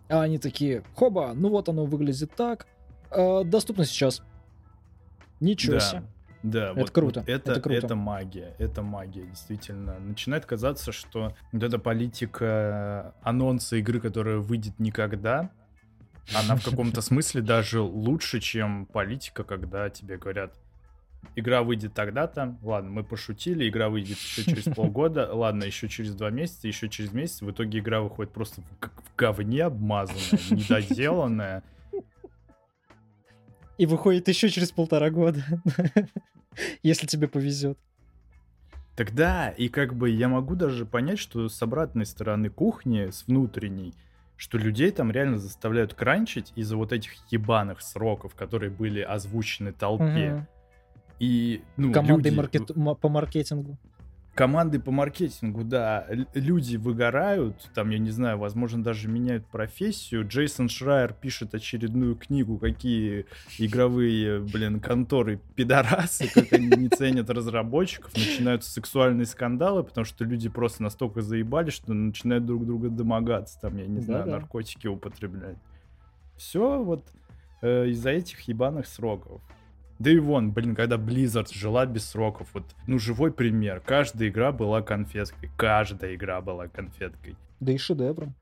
[0.09, 2.67] А они такие, хоба, ну вот оно выглядит так,
[3.11, 4.23] а, доступно сейчас.
[5.41, 5.81] Ничего да.
[5.81, 6.03] себе.
[6.43, 7.87] Да, Это вот, круто, вот это, это круто.
[7.87, 9.99] это магия, это магия, действительно.
[10.01, 15.51] Начинает казаться, что вот эта политика анонса игры, которая выйдет никогда,
[16.35, 20.55] она в каком-то смысле даже лучше, чем политика, когда тебе говорят,
[21.37, 26.31] игра выйдет тогда-то, ладно, мы пошутили, игра выйдет еще через полгода, ладно, еще через два
[26.31, 31.63] месяца, еще через месяц, в итоге игра выходит просто в говне обмазанная, недоделанная.
[33.79, 35.43] И выходит еще через полтора года,
[36.83, 37.79] если тебе повезет.
[38.97, 43.95] Тогда, и как бы я могу даже понять, что с обратной стороны кухни, с внутренней,
[44.37, 50.05] что людей там реально заставляют кранчить из-за вот этих ебаных сроков, которые были озвучены толпе.
[50.35, 50.47] Мгм.
[51.21, 53.79] И, ну, Командой люди- маркет- ма- по маркетингу.
[54.35, 60.27] Команды по маркетингу, да, люди выгорают, там, я не знаю, возможно, даже меняют профессию.
[60.27, 63.27] Джейсон Шрайер пишет очередную книгу, какие
[63.59, 70.49] игровые, блин, конторы пидорасы, как они не ценят разработчиков, начинаются сексуальные скандалы, потому что люди
[70.49, 74.39] просто настолько заебали, что начинают друг друга домогаться, там, я не знаю, Да-да.
[74.39, 75.59] наркотики употреблять.
[76.39, 77.07] Все вот
[77.61, 79.43] э, из-за этих ебаных сроков.
[79.99, 83.81] Да и вон, блин, когда Blizzard жила без сроков, вот, ну, живой пример.
[83.85, 85.51] Каждая игра была конфеткой.
[85.57, 87.37] Каждая игра была конфеткой.
[87.61, 88.35] Да и шедевром.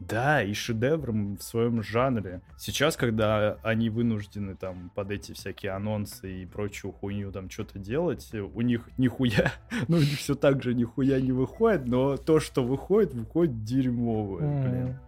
[0.00, 2.40] Да, и шедевром в своем жанре.
[2.58, 8.30] Сейчас, когда они вынуждены там под эти всякие анонсы и прочую хуйню там что-то делать,
[8.32, 9.52] у них нихуя,
[9.88, 14.62] ну, у них все так же нихуя не выходит, но то, что выходит, выходит дерьмовое,
[14.62, 14.98] блин.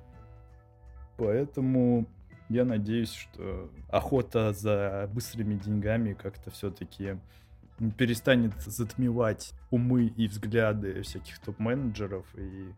[1.19, 2.07] Поэтому
[2.49, 7.19] я надеюсь, что охота за быстрыми деньгами как-то все-таки
[7.99, 12.73] перестанет затмевать умы и взгляды всяких топ-менеджеров и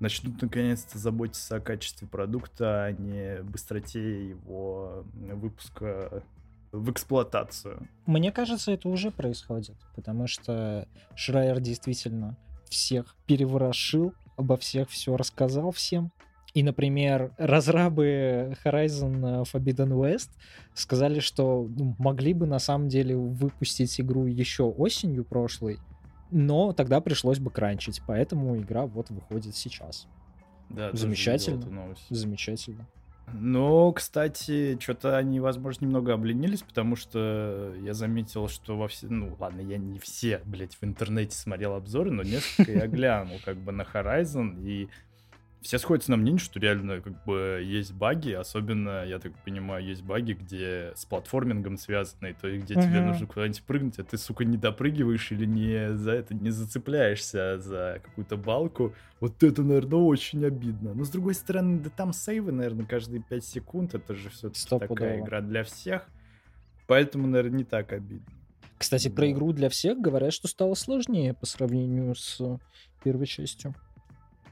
[0.00, 6.24] начнут наконец-то заботиться о качестве продукта, а не быстроте его выпуска
[6.72, 7.88] в эксплуатацию.
[8.06, 12.36] Мне кажется, это уже происходит, потому что Шрайер действительно
[12.68, 16.10] всех переворошил, обо всех все рассказал всем.
[16.54, 20.30] И, например, разрабы Horizon Forbidden West
[20.72, 25.78] сказали, что ну, могли бы на самом деле выпустить игру еще осенью прошлой,
[26.30, 30.06] но тогда пришлось бы кранчить, поэтому игра вот выходит сейчас.
[30.70, 31.94] Да, Замечательно.
[32.08, 32.86] Замечательно.
[33.32, 39.08] Ну, кстати, что-то они, возможно, немного обленились, потому что я заметил, что во все...
[39.08, 43.56] Ну, ладно, я не все, блядь, в интернете смотрел обзоры, но несколько я глянул как
[43.56, 44.88] бы на Horizon, и
[45.64, 50.02] все сходятся на мнение, что реально как бы есть баги, особенно, я так понимаю, есть
[50.02, 53.06] баги, где с платформингом связаны, то есть где тебе Мгм.
[53.06, 58.00] нужно куда-нибудь прыгнуть, а ты, сука, не допрыгиваешь или не за это не зацепляешься за
[58.04, 58.94] какую-то балку.
[59.20, 60.92] Вот это, наверное, очень обидно.
[60.92, 65.20] Но с другой стороны, да там сейвы, наверное, каждые 5 секунд, это же все-таки такая
[65.20, 66.10] игра для всех.
[66.86, 68.26] Поэтому, наверное, не так обидно.
[68.76, 69.32] Кстати, про Вот.
[69.32, 72.38] игру для всех говорят, что стало сложнее по сравнению с
[73.02, 73.74] первой частью.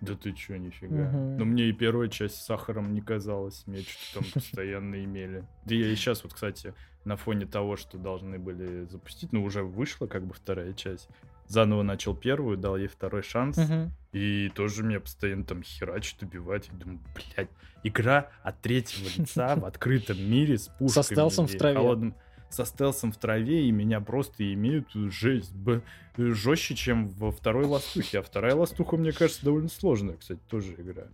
[0.03, 1.05] Да ты чё, нифига.
[1.09, 1.37] Мгм.
[1.39, 3.63] Но мне и первая часть с сахаром не казалась.
[3.67, 5.45] Мне что-то там постоянно имели.
[5.65, 9.63] Да я и сейчас вот, кстати, на фоне того, что должны были запустить, ну, уже
[9.63, 11.09] вышла как бы вторая часть.
[11.47, 13.57] Заново начал первую, дал ей второй шанс.
[13.59, 13.93] Мгм.
[14.13, 16.69] И тоже меня постоянно там херачит, убивать.
[16.69, 17.51] И думаю, блядь,
[17.85, 21.05] игра от третьего лица в открытом мире с пушками.
[21.05, 21.77] стелсом в траве.
[21.77, 22.15] холодным-
[22.53, 25.83] со стелсом в траве, и меня просто имеют жесть б-
[26.17, 28.21] жестче, чем во второй ластухе.
[28.21, 31.05] А вторая ластуха, мне кажется, довольно сложная, кстати, тоже игра.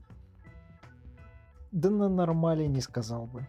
[1.71, 3.47] Да на нормале не сказал бы.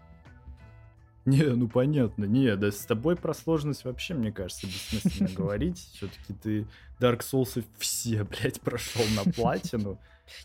[1.25, 5.77] Не, ну понятно, не, да с тобой про сложность вообще, мне кажется, бессмысленно говорить.
[5.77, 6.67] Все-таки ты
[6.99, 9.99] Dark Souls все, блядь, прошел на платину.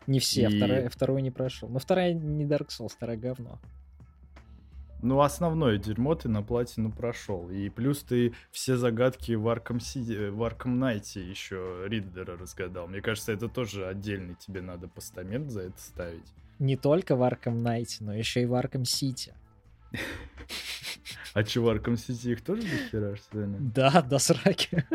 [0.06, 1.68] Не все, вторая, вторую не прошел.
[1.68, 3.60] Но вторая не Dark Souls, вторая говно.
[5.04, 7.50] Ну, основное дерьмо ты на платину прошел.
[7.50, 12.86] И плюс ты все загадки в Arkham, City, в Arkham Knight еще Риддера разгадал.
[12.86, 16.32] Мне кажется, это тоже отдельный тебе надо постамент за это ставить.
[16.58, 19.34] Не только в Arkham Knight, но еще и в Arkham City.
[21.34, 23.56] А че, в Arkham City их тоже дохера, что ли?
[23.58, 24.86] Да, до сраки.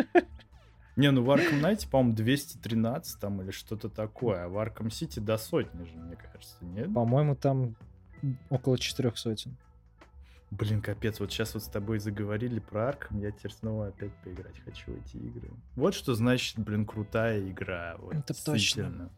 [0.95, 5.19] Не, ну в Arkham Knight, по-моему, 213 там или что-то такое, а в Arkham City
[5.19, 6.91] до сотни же, мне кажется, нет?
[6.91, 7.75] По-моему, там
[8.49, 9.55] около четырех сотен.
[10.51, 14.59] Блин, капец, вот сейчас вот с тобой заговорили про Арком, я теперь снова опять поиграть
[14.65, 15.49] хочу в эти игры.
[15.75, 17.95] Вот что значит, блин, крутая игра.
[17.99, 19.11] Вот, Это точно.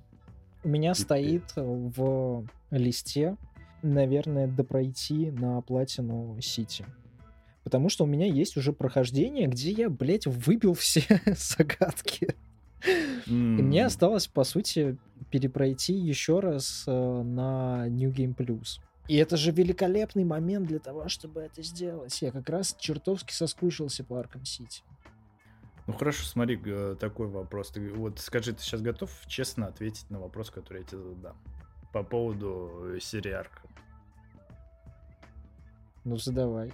[0.64, 1.06] У меня Пипец.
[1.06, 3.38] стоит в листе,
[3.82, 6.86] наверное, допройти на платину Сити.
[7.64, 11.04] Потому что у меня есть уже прохождение, где я, блядь, выбил все
[11.36, 12.36] загадки.
[13.28, 14.98] И мне осталось, по сути,
[15.30, 18.82] перепройти еще раз э, на New Game Plus.
[19.12, 22.22] И это же великолепный момент для того, чтобы это сделать.
[22.22, 24.84] Я как раз чертовски соскучился по Arkham City.
[25.86, 26.58] Ну хорошо, смотри,
[26.98, 27.72] такой вопрос.
[27.72, 31.36] Ты вот скажи, ты сейчас готов честно ответить на вопрос, который я тебе задам?
[31.92, 33.70] По поводу э, серии Арком.
[36.06, 36.72] Ну, задавай.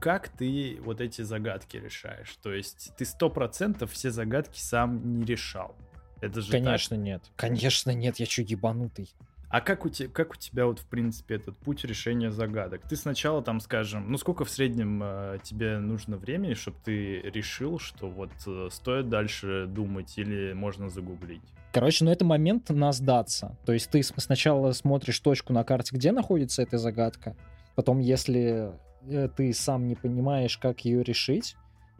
[0.00, 2.36] Как ты вот эти загадки решаешь?
[2.42, 5.74] То есть ты сто процентов все загадки сам не решал.
[6.20, 6.62] Это же так?
[6.62, 7.22] Конечно, нет.
[7.36, 9.08] Конечно, нет, я что, ебанутый.
[9.50, 12.82] А как у, тебя, как у тебя вот, в принципе, этот путь решения загадок?
[12.88, 17.80] Ты сначала там, скажем, ну сколько в среднем э, тебе нужно времени, чтобы ты решил,
[17.80, 21.42] что вот э, стоит дальше думать или можно загуглить?
[21.72, 23.58] Короче, ну это момент на сдаться.
[23.66, 27.34] То есть ты сначала смотришь точку на карте, где находится эта загадка.
[27.74, 28.72] Потом, если
[29.08, 31.56] э, ты сам не понимаешь, как ее решить,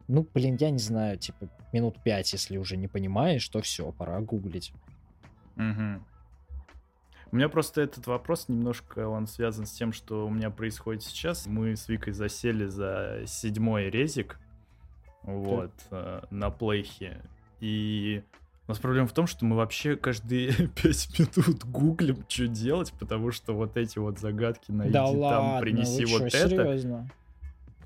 [0.06, 4.20] ну, блин, я не знаю, типа, минут пять, если уже не понимаешь, то все, пора
[4.20, 4.72] гуглить.
[5.56, 6.04] Мгм.
[7.32, 11.46] У меня просто этот вопрос немножко, он связан с тем, что у меня происходит сейчас.
[11.46, 14.38] Мы с Викой засели за седьмой резик,
[15.22, 17.22] вот, э, на плейхе.
[17.60, 18.22] И
[18.66, 23.30] у нас проблема в том, что мы вообще каждые пять минут гуглим, что делать, потому
[23.30, 26.48] что вот эти вот загадки найди да там, ладно, принеси вот чё, это.
[26.48, 27.10] серьезно?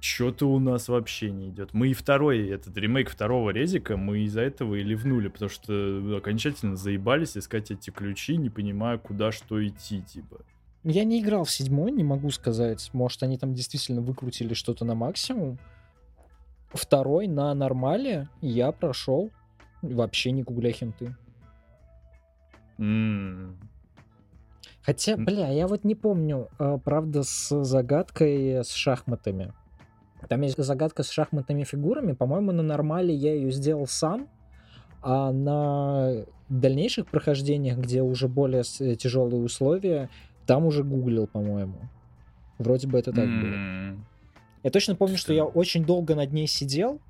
[0.05, 1.73] Что-то у нас вообще не идет.
[1.73, 6.77] Мы и второй, этот ремейк второго резика, мы из-за этого и ливнули, потому что окончательно
[6.77, 10.43] заебались искать эти ключи, не понимая, куда что идти, типа.
[10.83, 12.91] Я не играл в седьмой, не могу сказать.
[12.93, 15.59] Может, они там действительно выкрутили что-то на максимум.
[16.75, 19.31] Второй на нормале я прошел,
[19.81, 21.17] вообще не гугля хинты.
[22.77, 23.57] М,
[24.83, 29.55] Хотя, бля, я вот не помню, а, правда, с загадкой с шахматами.
[30.29, 32.13] Там есть загадка с шахматными фигурами.
[32.13, 34.29] По-моему, на нормале я ее сделал сам,
[35.03, 40.09] а на дальнейших прохождениях, где уже более с- тяжелые условия,
[40.47, 41.77] там уже гуглил, по-моему.
[42.59, 43.55] Вроде бы это так было.
[43.55, 44.07] м.
[44.63, 47.01] Я точно помню, что я очень долго над ней сидел,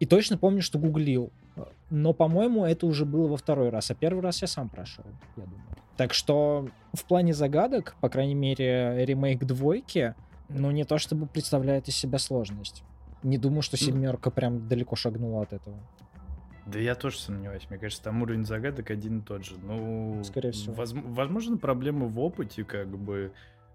[0.00, 1.30] и точно помню, что гуглил.
[1.88, 5.04] Но, по-моему, это уже было во второй раз, а первый раз я сам прошел,
[5.36, 5.62] я думаю.
[5.96, 10.14] Так что в плане загадок, по крайней мере, ремейк двойки,
[10.48, 12.82] ну, не то чтобы представляет из себя сложность.
[13.22, 15.78] Не думаю, что семерка прям далеко шагнула от этого.
[16.66, 17.66] Да я тоже сомневаюсь.
[17.70, 19.56] Мне кажется, там уровень загадок один и тот же.
[19.58, 20.74] Ну, Скорее всего.
[20.74, 23.32] возм- возможно, проблема в опыте, как бы.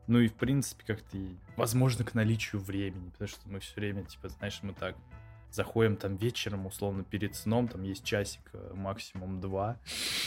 [0.08, 1.18] Ну и в принципе, как-то,
[1.56, 4.96] возможно, к наличию времени, потому что мы все время, типа, знаешь, мы так
[5.52, 9.78] заходим там вечером, условно, перед сном, там есть часик, э, максимум два,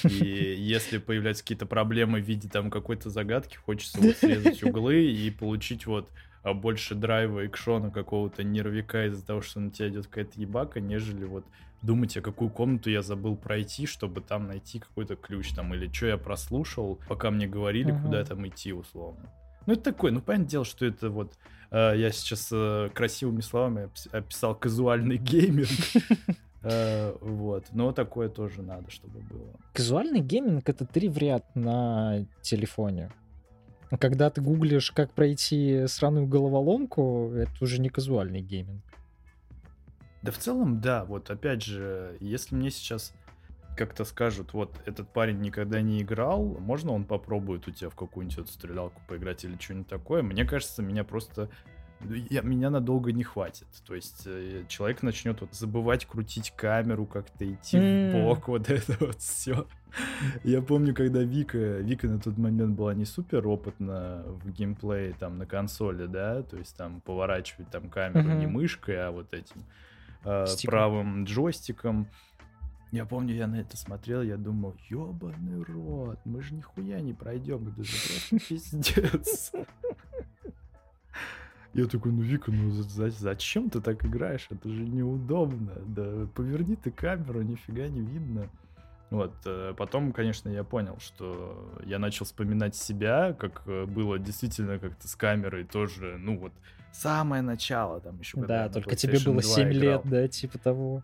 [0.04, 0.08] и
[0.58, 5.86] если появляются какие-то проблемы в виде там какой-то загадки, хочется вот срезать углы и получить
[5.86, 6.10] вот
[6.52, 11.44] больше драйва, экшона какого-то нервика из-за того, что на тебя идет какая-то ебака, нежели вот
[11.80, 16.06] думать, а какую комнату я забыл пройти, чтобы там найти какой-то ключ там, или что
[16.06, 18.02] я прослушал, пока мне говорили, Ага.
[18.02, 19.30] куда там идти, условно.
[19.66, 21.32] Ну, это такое, ну, понятное дело, что это вот,
[21.70, 25.68] э, я сейчас э, красивыми словами опис- описал казуальный гейминг,
[26.66, 29.52] Э, вот, но такое тоже надо, чтобы было.
[29.74, 33.10] Казуальный гейминг— это три в ряд на телефоне.
[34.00, 38.82] Когда ты гуглишь, как пройти сраную головоломку, это уже не казуальный гейминг.
[40.22, 43.12] Да в целом, да, вот опять же, если мне сейчас
[43.76, 48.38] как-то скажут, вот этот парень никогда не играл, можно он попробует у тебя в какую-нибудь
[48.38, 50.22] эту стрелялку поиграть или что-нибудь такое?
[50.22, 51.50] Мне кажется, меня просто
[52.30, 53.66] я, меня надолго не хватит.
[53.86, 58.10] То есть э, человек начнет вот забывать крутить камеру, как-то идти mm.
[58.10, 59.66] в бок, вот это вот все.
[60.42, 65.38] Я помню, когда Вика, Вика на тот момент была не супер опытна в геймплее там
[65.38, 68.38] на консоли, да, то есть там поворачивать там камеру mm-hmm.
[68.38, 69.64] не мышкой, а вот этим
[70.24, 72.08] э, правым джойстиком.
[72.90, 77.68] Я помню, я на это смотрел, я думал, ёбаный рот, мы же нихуя не пройдем,
[77.68, 79.52] это же просто пиздец.
[81.74, 84.46] Я такой, ну Вика, ну зачем ты так играешь?
[84.50, 85.72] Это же неудобно.
[85.86, 88.48] Да поверни ты камеру, нифига не видно.
[89.10, 94.78] Вот, э, потом, конечно, я понял, что я начал вспоминать себя, как э, было действительно
[94.78, 96.52] как-то с камерой тоже, ну вот,
[96.92, 98.38] самое начало там еще.
[98.38, 99.80] Да, только тебе было 7 играл.
[99.80, 101.02] лет, да, типа того.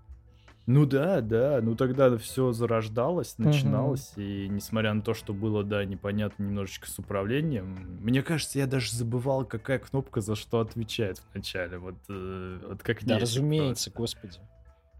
[0.73, 4.21] Ну да, да, ну тогда все зарождалось, начиналось, угу.
[4.21, 8.93] и несмотря на то, что было, да, непонятно немножечко с управлением, мне кажется, я даже
[8.93, 14.19] забывал, какая кнопка за что отвечает вначале, вот, э, вот как Да, разумеется, просто.
[14.21, 14.39] господи.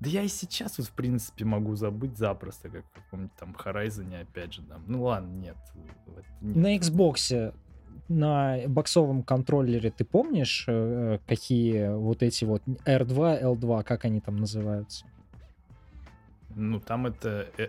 [0.01, 4.23] Да я и сейчас вот, в принципе, могу забыть запросто, как в каком-нибудь там Horizon,
[4.23, 4.83] опять же, там.
[4.89, 5.57] Ну ладно, нет.
[6.41, 6.57] нет.
[6.57, 7.55] На Xbox
[8.09, 14.37] на боксовом контроллере ты помнишь, э, какие вот эти вот R2, L2, как они там
[14.37, 15.07] называются?
[16.55, 17.49] Ну, там это.
[17.57, 17.69] Э,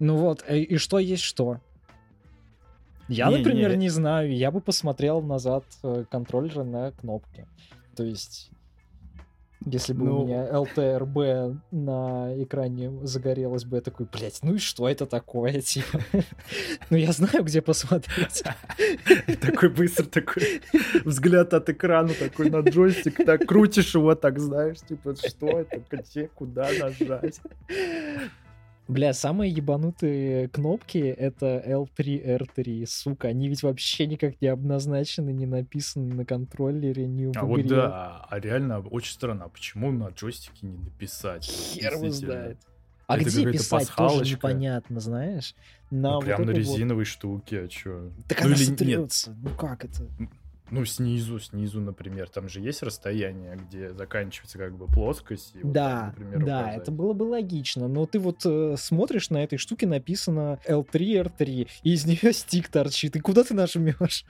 [0.00, 1.60] ну вот, э, и что есть что?
[3.06, 3.84] Я, не, например, не...
[3.84, 4.34] не знаю.
[4.34, 5.64] Я бы посмотрел назад
[6.10, 7.46] контроллеры на кнопки.
[7.96, 8.50] То есть
[9.66, 10.20] если бы ну...
[10.20, 15.60] у меня LTRB на экране загорелось бы, я такой, блядь, ну и что это такое,
[15.60, 16.00] типа?
[16.88, 18.42] Ну я знаю, где посмотреть.
[19.40, 20.62] Такой быстро такой
[21.04, 26.28] взгляд от экрана, такой на джойстик, так крутишь его, так знаешь, типа, что это, где,
[26.28, 27.40] куда нажать.
[28.90, 33.28] Бля, самые ебанутые кнопки это L3, R3, сука.
[33.28, 38.26] Они ведь вообще никак не обозначены, не написаны на контроллере, не в А вот да,
[38.28, 41.44] а реально очень странно, а почему на джойстике не написать?
[41.44, 42.58] Хер его знает.
[43.06, 44.18] А это где писать, пасхалочка.
[44.18, 45.54] тоже непонятно, знаешь.
[45.90, 47.08] На ну, вот прям на резиновой вот...
[47.08, 48.10] штуке, а чё?
[48.28, 49.28] Так ну, она или нет?
[49.42, 50.06] ну как это?
[50.70, 55.56] Ну, снизу, снизу, например, там же есть расстояние, где заканчивается как бы плоскость.
[55.56, 56.82] И вот да, например, да, указать.
[56.82, 57.88] это было бы логично.
[57.88, 62.68] Но ты вот э, смотришь на этой штуке написано L3, R3, и из нее стик
[62.68, 63.16] торчит.
[63.16, 64.24] И куда ты нажмешь?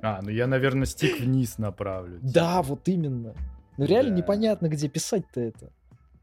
[0.00, 2.18] А, ну я, наверное, стик вниз направлю.
[2.22, 3.34] Да, вот именно.
[3.76, 4.16] Ну реально да.
[4.16, 5.70] непонятно, где писать-то это.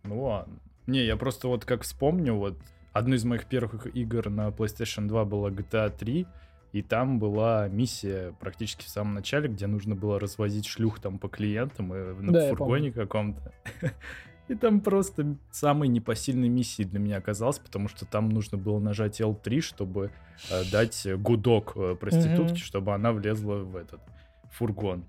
[0.04, 0.60] Ну ладно.
[0.88, 2.58] Не, я просто вот как вспомню, вот
[2.94, 6.26] одну из моих первых игр на PlayStation 2 была GTA 3,
[6.72, 11.28] и там была миссия практически в самом начале, где нужно было развозить шлюх там по
[11.28, 13.52] клиентам и на да, фургоне каком-то.
[14.48, 19.22] И там просто самой непосильной миссией для меня оказалось, потому что там нужно было нажать
[19.22, 20.12] L3, чтобы
[20.50, 22.66] э, дать гудок э, проститутке, mm-hmm.
[22.66, 24.02] чтобы она влезла в этот
[24.52, 25.06] фургон.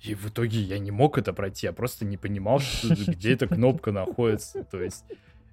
[0.00, 3.48] И в итоге я не мог это пройти, я просто не понимал, что, где эта
[3.48, 4.62] кнопка находится.
[4.62, 5.04] То есть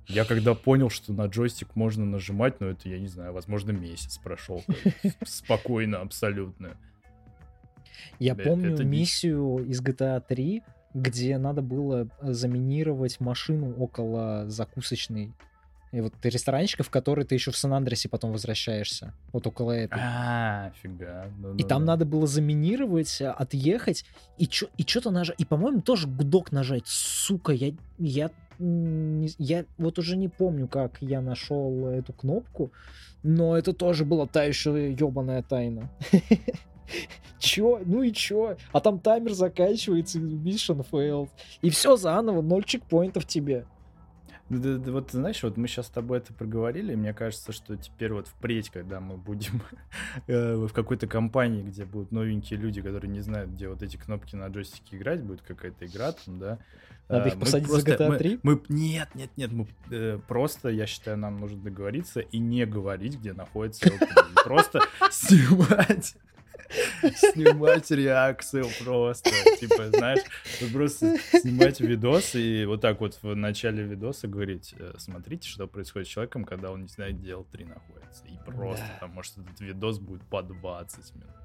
[0.08, 4.18] я когда понял, что на джойстик можно нажимать, ну это, я не знаю, возможно, месяц
[4.18, 4.64] прошел.
[5.26, 6.78] Спокойно, абсолютно.
[8.20, 15.34] Я помню миссию из GTA 3, где надо было заминировать машину около закусочной.
[15.92, 19.14] И вот ты ресторанчика, в который ты еще в Сан-Андресе потом возвращаешься.
[19.32, 20.02] Вот около этого.
[20.04, 21.32] А, фига.
[21.58, 24.06] и там надо было заминировать, отъехать,
[24.38, 25.40] и, что-то нажать.
[25.40, 26.86] И, по-моему, тоже гудок нажать.
[26.86, 28.30] Сука, я, я
[28.60, 32.72] я вот уже не помню, как я нашел эту кнопку,
[33.24, 35.90] но это тоже была та еще ебаная тайна.
[37.40, 37.82] Чё?
[37.86, 38.58] Ну и чё?
[38.72, 41.30] А там таймер заканчивается, mission failed.
[41.62, 43.66] И все заново, ноль чекпоинтов тебе.
[44.50, 48.28] Вот знаешь, вот мы сейчас с тобой это проговорили, и мне кажется, что теперь вот
[48.28, 49.62] впредь, когда мы будем
[50.28, 54.36] э, в какой-то компании, где будут новенькие люди, которые не знают, где вот эти кнопки
[54.36, 56.60] на джойстике играть, будет какая-то игра там, да,
[57.10, 58.40] надо их посадить за GTA 3?
[58.44, 62.66] Мы, мы, нет, нет, нет, мы э, просто, я считаю, нам нужно договориться и не
[62.66, 63.90] говорить, где находится
[64.44, 64.80] Просто
[65.12, 66.16] снимать
[67.16, 69.30] снимать реакцию просто.
[69.60, 70.22] Типа, знаешь,
[70.74, 76.08] просто снимать видос и вот так вот в начале видоса говорить, «Э, смотрите, что происходит
[76.08, 78.26] с человеком, когда он не знает, где L3 находится.
[78.26, 78.98] И просто, да.
[79.02, 81.36] там, может, этот видос будет по 20 минут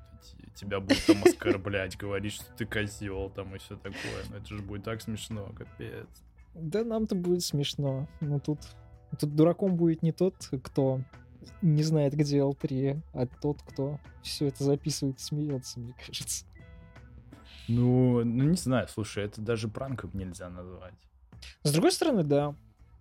[0.54, 4.24] тебя будут там оскорблять, говорить, что ты козел там и все такое.
[4.30, 6.06] Но это же будет так смешно, капец.
[6.54, 8.08] Да нам-то будет смешно.
[8.20, 8.58] Но тут,
[9.18, 11.00] тут дураком будет не тот, кто
[11.62, 16.44] не знает, где L3, а тот, кто все это записывает смеется, мне кажется.
[17.68, 20.94] Ну, ну не знаю, слушай, это даже пранком нельзя назвать.
[21.62, 22.54] С другой стороны, да.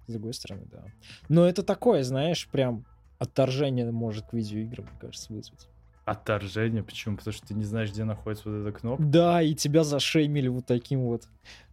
[0.07, 0.85] С другой стороны, да.
[1.27, 2.85] Но это такое, знаешь, прям
[3.17, 5.67] отторжение может к видеоиграм, мне кажется, вызвать.
[6.05, 7.17] Отторжение, почему?
[7.17, 9.03] Потому что ты не знаешь, где находится вот эта кнопка.
[9.03, 11.27] Да, и тебя зашеймили вот таким вот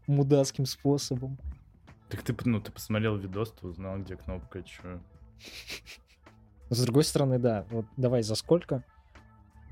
[0.07, 1.39] мудацким способом.
[2.09, 5.01] Так ты, ну, ты посмотрел видос, ты узнал, где кнопка, чё.
[6.69, 7.65] С другой стороны, да.
[7.71, 8.85] Вот давай, за сколько?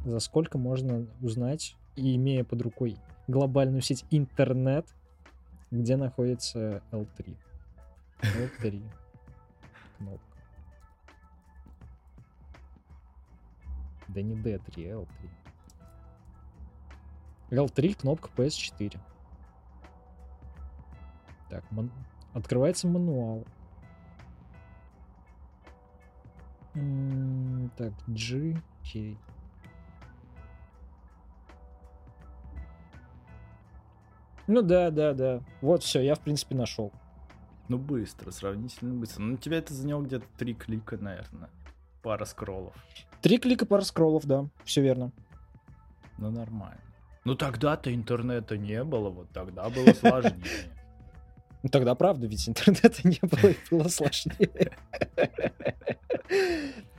[0.05, 4.87] За сколько можно узнать, и имея под рукой глобальную сеть интернет,
[5.71, 7.37] где находится L3?
[8.21, 8.83] L3.
[9.99, 10.39] Кнопка.
[14.09, 15.31] Да не D3, L3.
[17.51, 18.99] L3 кнопка PS4.
[21.51, 21.91] Так, ман...
[22.33, 23.45] открывается мануал.
[26.75, 29.17] Так, G, K.
[34.47, 35.41] Ну да, да, да.
[35.61, 36.93] Вот все, я в принципе нашел.
[37.69, 39.23] Ну, быстро, сравнительно быстро.
[39.23, 41.49] Ну, тебя это заняло где-то три клика, наверное.
[42.03, 42.75] Пара скроллов.
[43.23, 45.13] Три клика, пара скроллов, да, все верно.
[46.19, 46.81] Ну, нормально.
[47.25, 50.45] Ну, тогда-то интернета не было, вот тогда было сложнее.
[51.65, 54.71] Ну, Тогда правда, ведь интернета не было и было сложнее.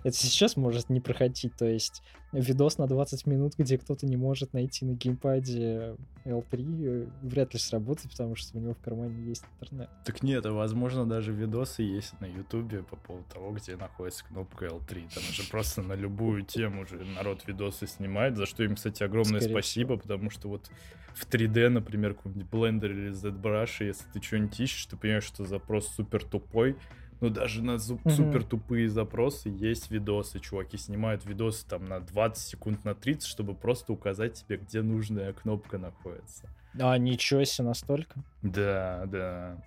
[0.03, 2.01] Это сейчас может не проходить, то есть
[2.39, 7.59] видос на 20 минут, где кто-то не может найти на геймпаде L3, э, вряд ли
[7.59, 9.89] сработает, потому что у него в кармане есть интернет.
[10.05, 14.65] Так нет, а возможно даже видосы есть на ютубе по поводу того, где находится кнопка
[14.65, 15.13] L3.
[15.13, 19.39] Там же просто на любую тему же народ видосы снимает, за что им, кстати, огромное
[19.39, 20.69] Скорее спасибо, потому что вот
[21.13, 25.87] в 3D, например, какой-нибудь Blender или ZBrush, если ты что-нибудь ищешь, ты понимаешь, что запрос
[25.87, 26.75] супер тупой,
[27.21, 28.09] но даже на зу- Мгм.
[28.15, 30.39] супер тупые запросы есть видосы.
[30.39, 35.33] Чуваки снимают видосы там на 20 секунд, на 30, чтобы просто указать тебе, где нужная
[35.33, 36.47] кнопка находится.
[36.79, 38.15] А, ничего себе, настолько.
[38.41, 39.57] Да, да.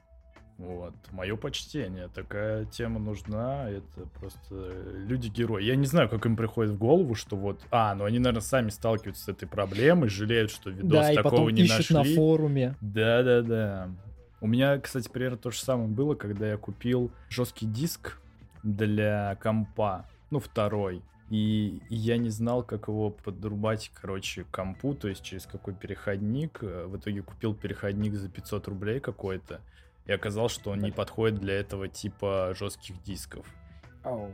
[0.58, 0.92] Вот.
[1.12, 2.08] Мое почтение.
[2.08, 3.70] Такая тема нужна.
[3.70, 4.72] Это просто
[5.06, 5.62] люди-герои.
[5.62, 7.60] Я не знаю, как им приходит в голову, что вот...
[7.70, 11.30] А, ну они, наверное, сами сталкиваются с этой проблемой, жалеют, что видос да, и такого
[11.30, 12.10] потом не ищут нашли.
[12.10, 12.74] на форуме.
[12.80, 13.90] Да, да, да.
[14.40, 18.20] У меня, кстати, примерно то же самое было, когда я купил жесткий диск
[18.62, 21.02] для компа, ну, второй.
[21.30, 26.58] И я не знал, как его подрубать, короче, к компу, то есть через какой переходник.
[26.62, 29.60] Э, В итоге купил переходник за 500 рублей какой-то.
[30.06, 33.46] И оказалось, что он не подходит для этого типа жестких дисков.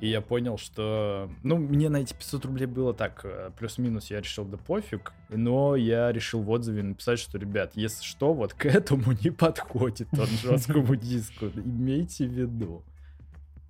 [0.01, 1.31] И я понял, что...
[1.43, 5.13] Ну, мне на эти 500 рублей было так, э, плюс-минус, я решил, да пофиг.
[5.31, 10.09] Но я решил в отзыве написать, что, ребят, если что, вот к этому не подходит
[10.13, 11.47] он жесткому диску.
[11.47, 12.83] Имейте в виду.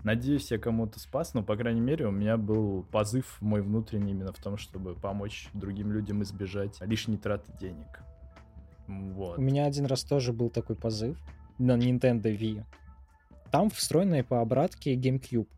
[0.03, 4.33] Надеюсь, я кому-то спас, но, по крайней мере, у меня был позыв мой внутренний именно
[4.35, 8.03] в том, чтобы помочь другим людям избежать лишней траты денег.
[8.87, 9.39] Вот.
[9.39, 11.17] У меня один раз тоже был такой позыв
[11.59, 12.65] на Nintendo Wii.
[13.51, 15.49] Там встроенный по обратке GameCube.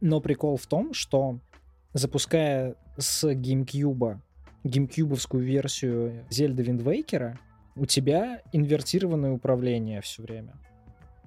[0.00, 1.38] Но прикол в том, что
[1.92, 4.18] запуская с GameCube
[4.64, 7.36] геймкьюбовскую версию Wind Waker,
[7.74, 10.54] у тебя инвертированное управление все время.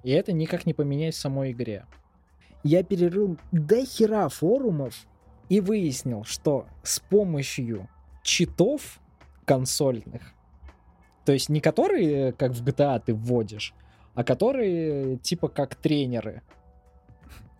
[0.02, 1.86] И это никак не поменять в самой игре.
[2.62, 5.06] Я перерыл до хера форумов
[5.48, 7.88] и выяснил, что с помощью
[8.22, 9.00] читов
[9.44, 10.34] консольных,
[11.24, 13.74] то есть не которые, как в GTA ты вводишь,
[14.14, 16.42] а которые типа как тренеры.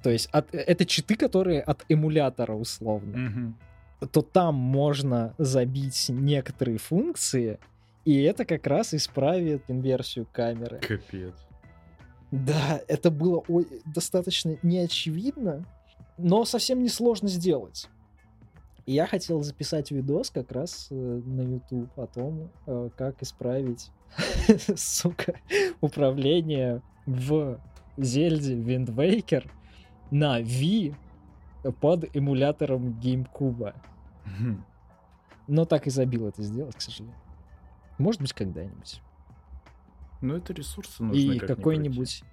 [0.07, 3.57] То есть от- это читы, которые от эмулятора условно Мгм.
[4.13, 7.59] то там можно забить некоторые функции,
[8.05, 10.79] и это как раз исправит инверсию камеры.
[10.79, 11.35] Капец.
[12.31, 15.65] Да, это было ой- достаточно неочевидно,
[16.19, 17.89] но совсем несложно сделать.
[18.85, 23.91] И я хотел записать видос как раз э, на YouTube о том, э, как исправить,
[24.77, 25.35] сука,
[25.81, 27.59] управление в
[27.97, 29.51] Зельде Wind Waker
[30.11, 30.95] на Wii
[31.81, 33.75] под эмулятором GameCube.
[35.47, 37.19] Но так и забил это сделать, к сожалению.
[37.99, 39.01] Может быть, когда-нибудь.
[40.21, 41.19] Ну, это ресурсы нужны.
[41.19, 42.25] И как ни какой-нибудь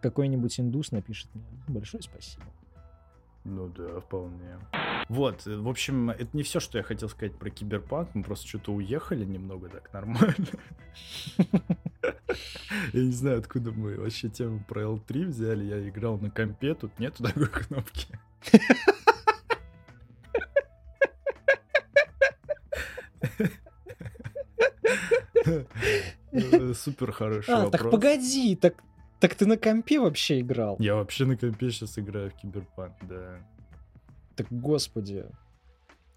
[0.00, 2.44] какой-нибудь индус напишет мне большое спасибо.
[3.44, 4.58] Ну да, вполне.
[5.08, 8.14] Вот, э, в общем, это не все, что я хотел сказать про киберпанк.
[8.14, 10.34] Мы просто что-то уехали немного так нормально.
[12.92, 15.64] Я не знаю, откуда мы вообще тему про L3 взяли.
[15.64, 18.06] Я играл на компе, тут нету такой кнопки.
[26.32, 27.92] Э, Супер хороший А, так вопрос.
[27.92, 28.74] погоди, так,
[29.20, 30.76] так ты на компе вообще играл?
[30.78, 33.38] Я вообще на компе сейчас играю в киберпанк, да.
[34.36, 35.24] Так, господи.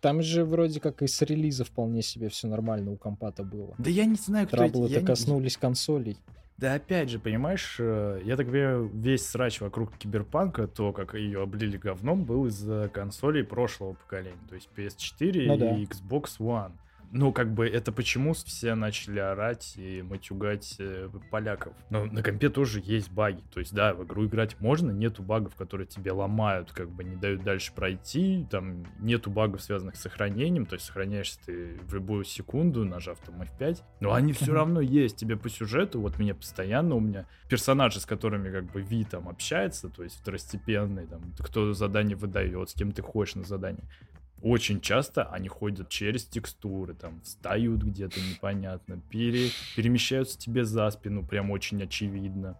[0.01, 3.75] Там же вроде как и с релиза вполне себе все нормально у компата было.
[3.77, 6.17] Да я не знаю, кто Траблы-то не- коснулись консолей.
[6.57, 11.41] Да опять же, понимаешь, э, я так понимаю, весь срач вокруг Киберпанка, то, как ее
[11.41, 15.75] облили говном, был из-за консолей прошлого поколения, то есть PS4 Ну да.
[15.75, 16.71] и Xbox One.
[17.11, 21.73] Ну, как бы, это почему все начали орать и матюгать э, поляков?
[21.89, 23.43] Но на компе тоже есть баги.
[23.53, 27.15] То есть, да, в игру играть можно, нету багов, которые тебе ломают, как бы не
[27.17, 28.47] дают дальше пройти.
[28.49, 30.65] Там нету багов, связанных с сохранением.
[30.65, 33.81] То есть, сохраняешься ты в любую секунду, нажав там F5.
[33.99, 35.99] Но они все равно есть тебе по сюжету.
[35.99, 40.19] Вот мне постоянно, у меня персонажи, с которыми как бы Ви там общается, то есть
[40.19, 43.83] второстепенный, там, кто задание выдает, с кем ты ходишь на задание.
[44.41, 51.25] Очень часто они ходят через текстуры, там, встают где-то непонятно, пере- перемещаются тебе за спину,
[51.25, 52.57] прям очень очевидно.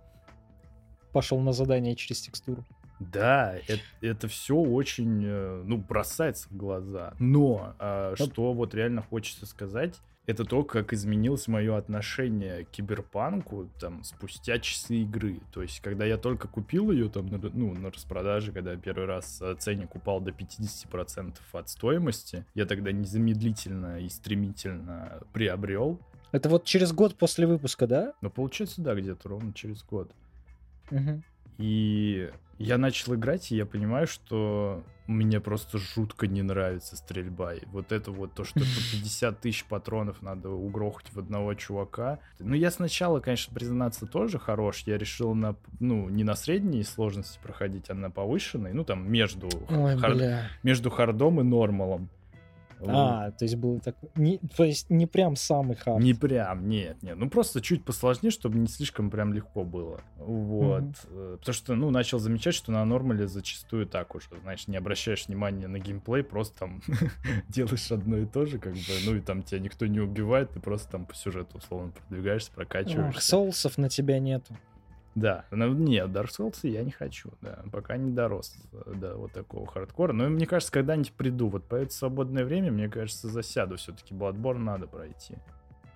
[1.11, 2.63] Пошел на задание через текстуру.
[2.99, 3.81] Да, это,
[4.27, 7.15] все очень, э, ну, бросается в глаза.
[7.17, 13.69] Но Ну- что вот реально хочется сказать, это то, как изменилось мое отношение к киберпанку
[13.79, 15.39] там спустя часы игры.
[15.51, 19.41] То есть, когда я только купил ее там, на, ну, на распродаже, когда первый раз
[19.41, 25.99] э, ценник упал до 50% от стоимости, я тогда незамедлительно и стремительно приобрел.
[26.31, 28.13] Это вот через год после выпуска, да?
[28.21, 30.11] Но получается, да, где-то ровно через год.
[30.91, 31.23] Мгм.
[31.61, 37.53] И я начал играть, и я понимаю, что мне просто жутко не нравится стрельба.
[37.55, 42.19] И вот это вот то, что по 50 тысяч патронов надо угрохать в одного чувака.
[42.39, 44.83] Ну, я сначала, конечно, признаться, тоже хорош.
[44.85, 48.73] Я решил на, ну, не на средней сложности проходить, а на повышенной.
[48.73, 52.09] Ну, там, между, Ой, хар- между хардом и нормалом.
[52.87, 54.09] А, то есть был такой...
[54.15, 56.01] Не, то есть не прям самый хард.
[56.01, 57.17] Не прям, нет, нет.
[57.17, 60.01] Ну просто чуть посложнее, чтобы не слишком прям легко было.
[60.17, 60.83] Вот.
[61.09, 64.27] Э, Потому что, ну, начал замечать, что на нормале зачастую так уже.
[64.41, 66.81] Знаешь, не обращаешь внимания на геймплей, просто там
[67.49, 70.59] делаешь одно и то же, как бы, ну и там тебя никто не убивает, ты
[70.59, 73.21] просто там по сюжету условно продвигаешься, прокачиваешься.
[73.21, 74.55] соусов на тебя нету.
[75.13, 79.33] Да, ну, нет, Dark Souls я не хочу, да, пока не дорос э, до вот
[79.33, 80.13] такого хардкора.
[80.13, 81.49] Но мне кажется, когда-нибудь приду.
[81.49, 83.75] Вот по это свободное время, мне кажется, засяду.
[83.75, 85.35] Все-таки Bloodborne надо пройти.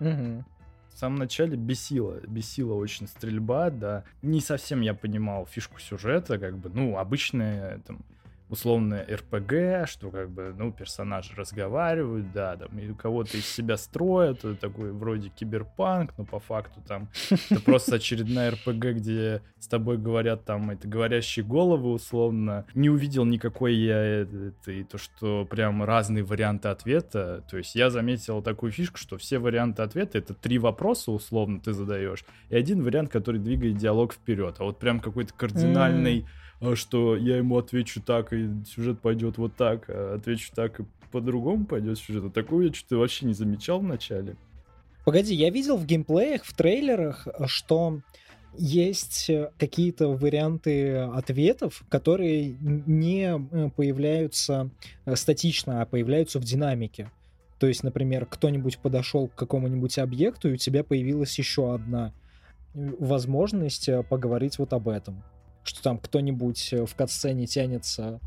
[0.00, 0.44] Мгм.
[0.90, 4.04] В самом начале бесила, бесила очень стрельба, да.
[4.22, 8.00] Не совсем я понимал фишку сюжета, как бы, ну, обычная, там,
[8.48, 14.44] условная РПГ, что, как бы, ну, персонажи разговаривают, да, там, и кого-то из себя строят,
[14.44, 19.98] э, такой вроде киберпанк, но по факту там это просто очередная РПГ, где с тобой
[19.98, 22.66] говорят там, это говорящие головы, условно.
[22.74, 27.42] Не увидел никакой я э, этой, то, что прям разные варианты ответа.
[27.50, 31.72] То есть я заметил такую фишку, что все варианты ответа это три вопроса, условно, ты
[31.72, 34.56] задаешь, и один вариант, который двигает диалог вперед.
[34.58, 39.54] А вот прям какой-то кардинальный, а, что я ему отвечу так, и сюжет пойдет вот
[39.56, 42.24] так, а отвечу так, и по-другому пойдет сюжет.
[42.24, 44.36] А такую я что-то вообще не замечал в начале.
[45.04, 48.00] Погоди, я видел в геймплеях, в трейлерах, что
[48.58, 54.70] есть какие-то варианты ответов, которые не э, появляются
[55.04, 57.10] э, статично, а появляются в динамике.
[57.58, 62.12] То есть, например, кто-нибудь подошел к какому-нибудь объекту, и у тебя появилась еще одна
[62.74, 65.22] э, возможность поговорить вот об этом.
[65.66, 68.20] Что там кто-нибудь э, в катсцене тянется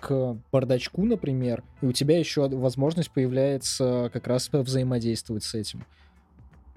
[0.00, 5.84] к бардачку, например, и у тебя еще возможность появляется как раз взаимодействовать с этим.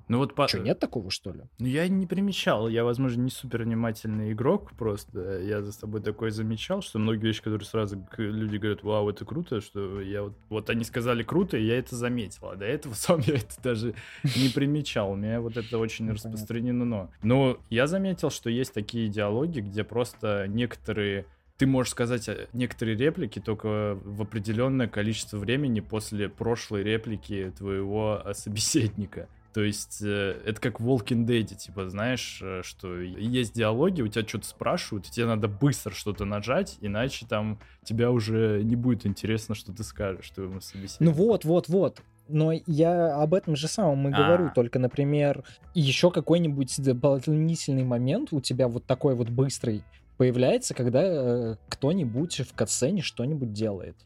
[0.08, 0.48] Ну вот по...
[0.48, 1.42] Что, нет такого, что ли?
[1.60, 2.70] Ну, я не примечал.
[2.70, 7.42] Я, возможно, не супер внимательный игрок, просто я за собой такое замечал, что многие вещи,
[7.42, 11.66] которые сразу люди говорят, вау, это круто, что я вот, вот они сказали круто, и
[11.66, 12.50] я это заметил.
[12.50, 15.12] А до этого сам я это даже не примечал.
[15.12, 17.10] У меня вот это очень Ну, распространено.
[17.22, 21.26] Но я заметил, что есть такие диалоги, где просто некоторые
[21.58, 28.22] ты можешь сказать э, некоторые реплики только в определенное количество времени после прошлой реплики твоего
[28.24, 29.28] э, собеседника.
[29.58, 34.08] То есть э, это как в Walking Dead, типа, знаешь, э, что есть диалоги, у
[34.08, 39.08] тебя что-то спрашивают, и тебе надо быстро что-то нажать, иначе там тебя уже не будет
[39.08, 41.04] интересно, что ты скажешь твоему собеседнику.
[41.06, 42.04] Ну вот, вот, вот.
[42.28, 44.46] Но я об этом же самом и говорю.
[44.46, 44.50] А.
[44.54, 45.44] Только, например,
[45.74, 49.84] еще какой-нибудь дополнительный момент у тебя вот такой вот быстрый
[50.18, 53.98] появляется, когда э, кто-нибудь в катсцене что-нибудь делает.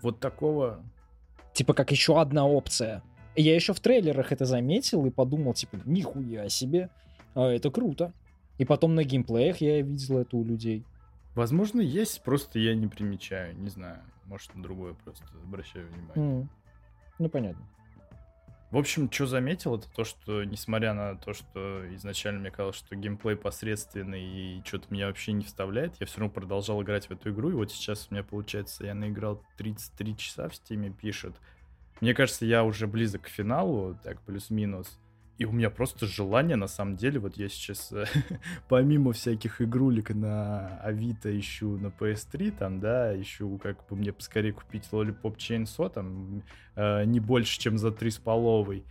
[0.00, 0.82] Вот такого...
[1.52, 3.02] Типа как еще одна опция.
[3.36, 6.90] Я еще в трейлерах это заметил и подумал, типа, нихуя себе,
[7.34, 8.12] а это круто.
[8.58, 10.84] И потом на геймплеях я видел это у людей.
[11.34, 14.00] Возможно, есть, просто я не примечаю, не знаю.
[14.26, 16.42] Может, на другое просто обращаю внимание.
[16.42, 16.50] М.
[17.18, 17.66] Ну, понятно.
[18.70, 22.94] В общем, что заметил, это то, что, несмотря на то, что изначально мне казалось, что
[22.94, 27.30] геймплей посредственный и что-то меня вообще не вставляет, я все равно продолжал играть в эту
[27.30, 31.34] игру, и вот сейчас у меня, получается, я наиграл 33 часа в Steam е, пишет.
[32.00, 34.98] Мне кажется, я уже близок к финалу, так, плюс-минус.
[35.38, 37.94] И у меня просто желание, на самом деле, вот я сейчас,
[38.68, 44.52] помимо всяких игрулек на Авито ищу на PS3, там, да, ищу, как бы мне поскорее
[44.52, 46.42] купить Lollipop Chainsaw, там,
[46.76, 48.84] э, не больше, чем за три с половой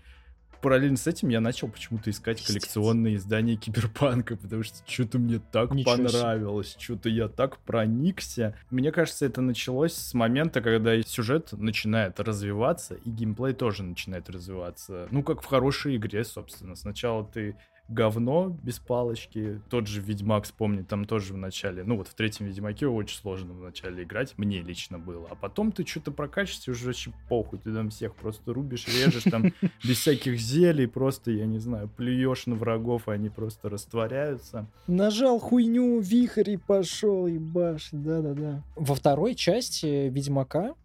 [0.61, 5.71] параллельно с этим я начал почему-то искать коллекционные издания Киберпанка, потому что что-то мне так
[5.71, 8.55] Ничего понравилось, что-то я так проникся.
[8.69, 15.07] Мне кажется, это началось с момента, когда сюжет начинает развиваться, и геймплей тоже начинает развиваться.
[15.11, 16.75] Ну, как в хорошей игре, собственно.
[16.75, 17.55] Сначала ты
[17.89, 19.61] говно без палочки.
[19.69, 23.53] Тот же Ведьмак, вспомни, там тоже в начале, ну вот в третьем Ведьмаке очень сложно
[23.53, 25.27] в начале играть, мне лично было.
[25.29, 29.53] А потом ты что-то прокачиваешься, уже вообще похуй, ты там всех просто рубишь, режешь, там
[29.83, 34.67] без всяких зелий, просто, я не знаю, плюешь на врагов, и они просто растворяются.
[34.87, 38.63] Нажал хуйню, вихрь и пошел, ебаш, да-да-да.
[38.75, 40.75] Во второй части Ведьмака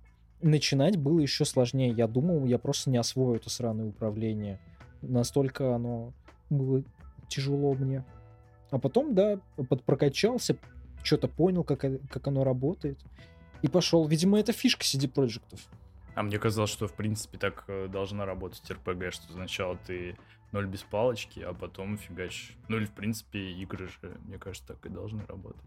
[0.40, 1.90] начинать было еще сложнее.
[1.90, 4.61] Я думал, я просто не освою это сраное управление.
[5.02, 6.12] Настолько оно
[6.50, 6.82] было
[7.28, 8.04] тяжело мне.
[8.70, 10.56] А потом, да, подпрокачался,
[11.02, 12.98] что-то понял, как, как оно работает.
[13.62, 14.06] И пошел.
[14.06, 15.60] Видимо, это фишка CD Projektов.
[16.14, 20.16] А мне казалось, что, в принципе, так э, должна работать РПГ, что сначала ты
[20.52, 22.56] ноль без палочки, а потом фигач.
[22.68, 25.62] Ну или, в принципе, игры же, мне кажется, так и должны работать.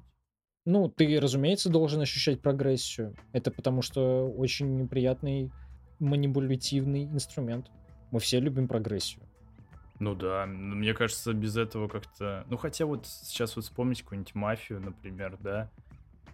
[0.66, 3.16] Ну, ты, разумеется, должен ощущать прогрессию.
[3.34, 5.52] Это потому что очень неприятный
[6.00, 7.72] манипулятивный инструмент.
[8.12, 9.27] Мы все любим прогрессию.
[10.00, 12.46] Ну да, мне кажется, без этого как-то...
[12.50, 15.70] Ну хотя вот сейчас вот вспомнить какую-нибудь мафию, например, да?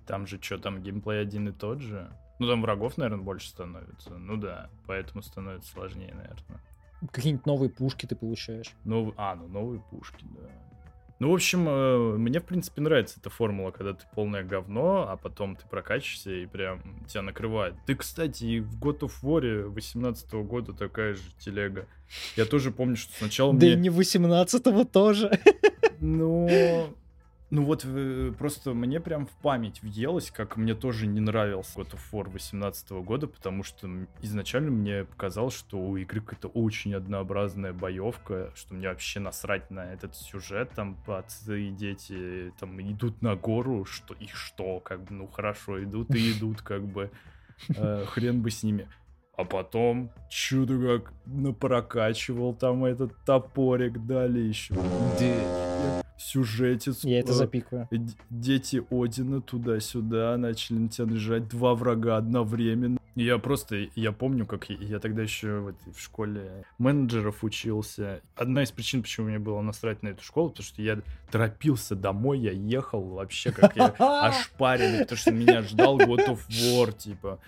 [0.05, 2.11] Там же что, там геймплей один и тот же?
[2.39, 4.11] Ну там врагов, наверное, больше становится.
[4.17, 6.61] Ну да, поэтому становится сложнее, наверное.
[7.11, 8.73] Какие-нибудь новые пушки ты получаешь.
[8.85, 10.49] Ну, а, ну новые пушки, да.
[11.23, 15.15] Ну, в общем, э, мне, в принципе, нравится эта формула, когда ты полное говно, а
[15.15, 17.75] потом ты прокачиваешься и прям тебя накрывает.
[17.85, 21.87] Ты, кстати, и в God of War 18 года такая же телега.
[22.35, 23.61] Я тоже помню, что сначала мне...
[23.61, 25.39] Да и не 18-го тоже.
[26.01, 26.93] Ну,
[27.53, 31.91] ну вот э, просто мне прям в память въелось, как мне тоже не нравился God
[31.91, 33.87] of War 18 года, потому что
[34.23, 39.93] изначально мне показалось, что у игры какая-то очень однообразная боевка, что мне вообще насрать на
[39.93, 45.13] этот сюжет, там отцы и дети там идут на гору, что и что, как бы,
[45.13, 47.11] ну хорошо, идут и идут, как бы,
[47.69, 48.89] э, хрен бы с ними.
[49.37, 54.73] А потом чудо как напрокачивал там этот топорик, дали еще
[56.23, 57.03] сюжетец.
[57.03, 57.87] Я это э, запикаю.
[58.29, 61.47] Дети Одина туда-сюда начали на тебя наезжать.
[61.49, 62.99] Два врага одновременно.
[63.15, 68.21] Я просто, я помню, как я, я тогда еще в, в школе менеджеров учился.
[68.35, 70.99] Одна из причин, почему мне было насрать на эту школу, потому что я
[71.29, 76.97] торопился домой, я ехал вообще как я ошпаренный, потому что меня ждал God of War,
[76.97, 77.39] типа.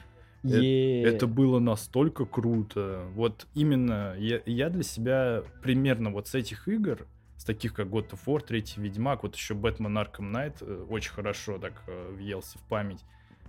[0.43, 1.01] Yeah.
[1.01, 3.07] Это, это было настолько круто.
[3.15, 7.07] Вот именно я, я для себя примерно вот с этих игр
[7.37, 11.11] с таких как God of War, Третий Ведьмак, вот еще Бэтмен Arkham Knight э, очень
[11.11, 13.03] хорошо так э, въелся в память.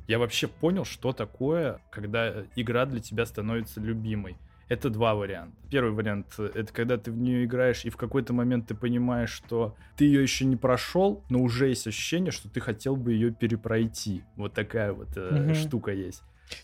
[0.09, 4.37] Я вообще понял, что такое, когда игра для тебя становится любимой.
[4.68, 5.57] Это два варианта.
[5.70, 9.76] Первый вариант— это когда ты в нее играешь, и в какой-то момент ты понимаешь, что
[9.97, 14.24] ты ее еще не прошел, но уже есть ощущение, что ты хотел бы ее перепройти.
[14.34, 15.55] Вот такая вот э, угу.
[15.55, 16.22] штука есть.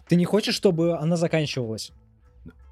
[0.09, 1.93] Ты не хочешь, чтобы она заканчивалась?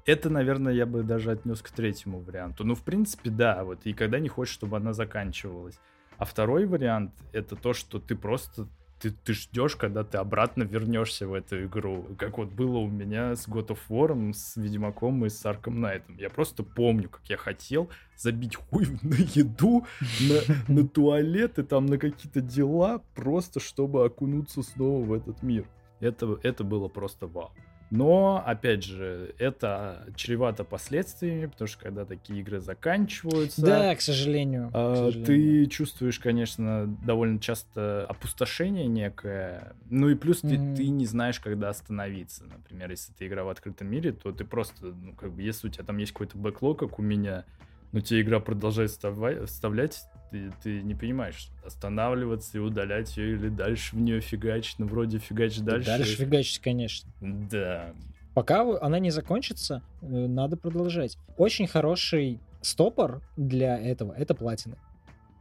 [0.05, 2.63] Это, наверное, я бы даже отнес к третьему варианту.
[2.63, 5.79] Ну, в принципе, да, вот, и когда не хочешь, чтобы она заканчивалась.
[6.17, 8.67] А второй вариант— это то, что ты просто
[9.01, 12.05] ты, ты ждешь, когда ты обратно вернешься в эту игру.
[12.17, 16.03] Как вот было у меня с God of War, с Ведьмаком и с Arkham Knight.
[16.19, 19.85] Я просто помню, как я хотел забить хуй на еду,
[20.19, 25.65] на, на туалет и там на какие-то дела, просто чтобы окунуться снова в этот мир.
[25.99, 27.51] Это, это было просто вау.
[27.91, 33.61] Но, опять же, это чревато последствиями, потому что когда такие игры заканчиваются...
[33.61, 34.71] Да, к сожалению.
[34.73, 35.25] Э, к сожалению.
[35.25, 39.73] Ты чувствуешь, конечно, довольно часто опустошение некое.
[39.89, 40.75] Ну и плюс mm-hmm.
[40.75, 42.45] ты, ты не знаешь, когда остановиться.
[42.45, 45.69] Например, если ты игра в открытом мире, то ты просто, ну, как бы, если у
[45.69, 47.43] тебя там есть какой-то бэклог, как у меня,
[47.91, 50.01] но тебе игра продолжает вставлять,
[50.31, 55.19] ты, ты не понимаешь, останавливаться и удалять ее или дальше в нее фигачить, ну вроде
[55.19, 55.87] фигачить дальше.
[55.87, 57.11] Дальше фигачить, конечно.
[57.19, 57.93] Да.
[58.33, 61.17] Пока она не закончится, э, надо продолжать.
[61.37, 64.77] Очень хороший стопор для этого— это платины.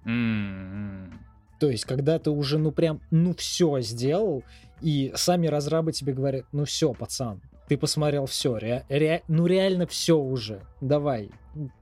[0.05, 1.13] Mm-hmm.
[1.61, 4.43] То есть, когда ты уже, ну прям, ну все сделал,
[4.81, 7.41] и сами разрабы тебе говорят, ну все, пацан,
[7.71, 10.61] Ты посмотрел все, ре, ре, ну реально все уже.
[10.81, 11.31] Давай,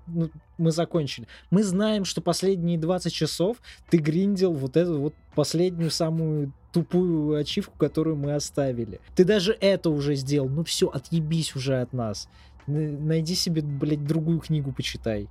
[0.07, 0.29] ну,
[0.59, 1.27] мы закончили.
[1.51, 3.57] Мы знаем, что последние 20 часов
[3.89, 9.01] ты гриндил вот эту вот последнюю самую тупую ачивку, которую мы оставили.
[9.15, 10.51] Ты даже это уже сделал.
[10.51, 12.29] Ну все, отъебись уже от нас.
[12.67, 15.27] Найди себе, блядь, другую книгу почитай.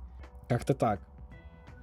[0.48, 0.98] Как-то так.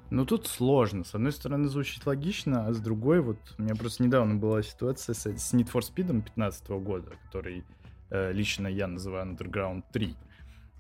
[0.10, 1.06] Ну, тут сложно.
[1.06, 5.16] С одной стороны, звучит логично, а с другой, вот, у меня просто недавно была ситуация
[5.16, 7.64] с, с Need for Speed 2015 года, который
[8.10, 10.16] лично я называю Underground 3.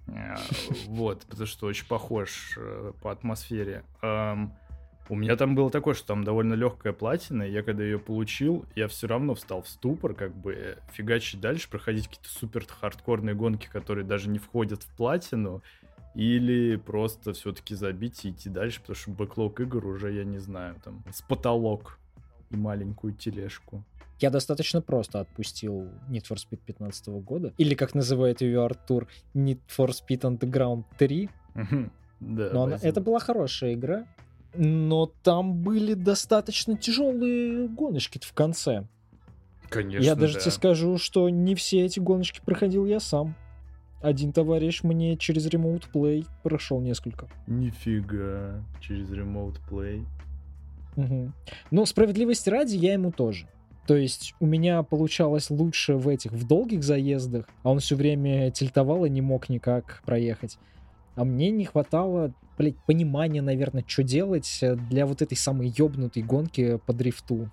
[0.07, 0.35] Э,
[0.87, 3.83] вот, потому что очень похож э, по атмосфере.
[5.07, 8.65] У меня там было такое, что там довольно легкая платина, и я когда ее получил,
[8.75, 13.35] я все равно встал в ступор, как бы э, фигачить дальше, проходить какие-то супер хардкорные
[13.35, 15.61] гонки, которые даже не входят в платину,
[16.15, 20.75] или просто все-таки забить и идти дальше, потому что бэклог игр уже, я не знаю,
[20.83, 21.99] там, с потолок
[22.49, 23.83] и маленькую тележку.
[24.19, 29.59] Я достаточно просто отпустил Need for Speed 15 года, или, как называет ее Артур, Need
[29.67, 31.29] for Speed Underground 3.
[32.21, 34.07] Да, но она, это была хорошая игра,
[34.55, 38.87] но там были достаточно тяжелые гоночки в конце.
[39.69, 40.05] Конечно.
[40.05, 40.39] Я даже да.
[40.39, 43.35] тебе скажу, что не все эти гоночки проходил я сам.
[44.01, 47.27] Один товарищ мне через Remote Play прошел несколько.
[47.47, 50.05] Нифига, через Remote Play.
[50.95, 51.31] Угу.
[51.71, 53.47] Но справедливости ради, я ему тоже.
[53.87, 58.49] То есть у меня получалось лучше в этих, в долгих заездах, а он все время
[58.51, 60.57] тильтовал и не мог никак проехать.
[61.15, 66.79] А мне не хватало, блядь, понимания, наверное, что делать для вот этой самой ёбнутой гонки
[66.85, 67.49] по дрифту.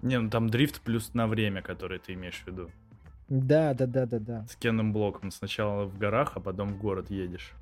[0.00, 2.70] Не, ну там дрифт плюс на время, которое ты имеешь в виду.
[3.28, 4.46] Да, да, да, да, да.
[4.48, 5.30] С Кенным Блоком.
[5.30, 7.52] Сначала в горах, а потом в город едешь.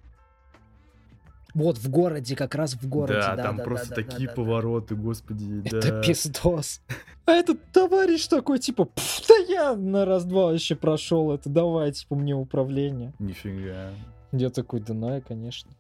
[1.57, 3.19] Вот в городе, как раз в городе.
[3.19, 5.01] Да, да там да, просто да, такие да, повороты, да.
[5.01, 5.63] господи.
[5.65, 6.03] Это да.
[6.03, 6.83] пиздос.
[7.25, 8.91] А этот товарищ такой, типа,
[9.27, 13.15] да я на раз-два вообще прошел это, давай, типа, мне управление.
[13.19, 13.89] Нифига.
[14.33, 15.71] Я такой, да на, конечно.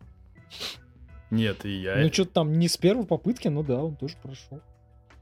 [1.30, 1.96] Нет, и я...
[1.96, 4.60] Ну, что-то там не с первой попытки, ну да, он тоже прошел.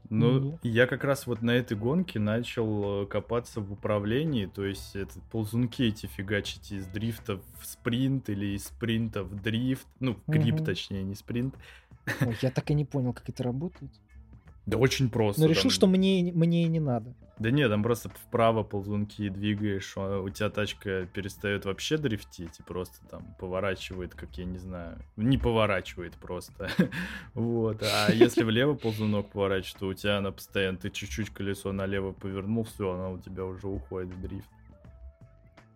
[0.09, 0.59] Ну, mm-hmm.
[0.63, 5.19] я как раз вот на этой гонке начал э, копаться в управлении, то есть это
[5.31, 10.65] ползунки эти фигачить из дрифта в спринт или из спринта в дрифт, ну, крип mm-hmm.
[10.65, 11.55] точнее, не спринт.
[12.21, 13.91] Ой, я так и не понял, как это работает.
[14.65, 15.41] Да очень просто.
[15.41, 15.71] Но решил, там...
[15.71, 17.13] что мне, мне и не надо.
[17.37, 22.63] Да нет, там просто вправо ползунки двигаешь, а у тебя тачка перестает вообще дрифтить и
[22.63, 26.69] просто там поворачивает, как я не знаю, не поворачивает просто.
[27.33, 32.13] вот, а если влево ползунок поворачивает, то у тебя она постоянно, ты чуть-чуть колесо налево
[32.13, 34.49] повернул, все, она у тебя уже уходит в дрифт.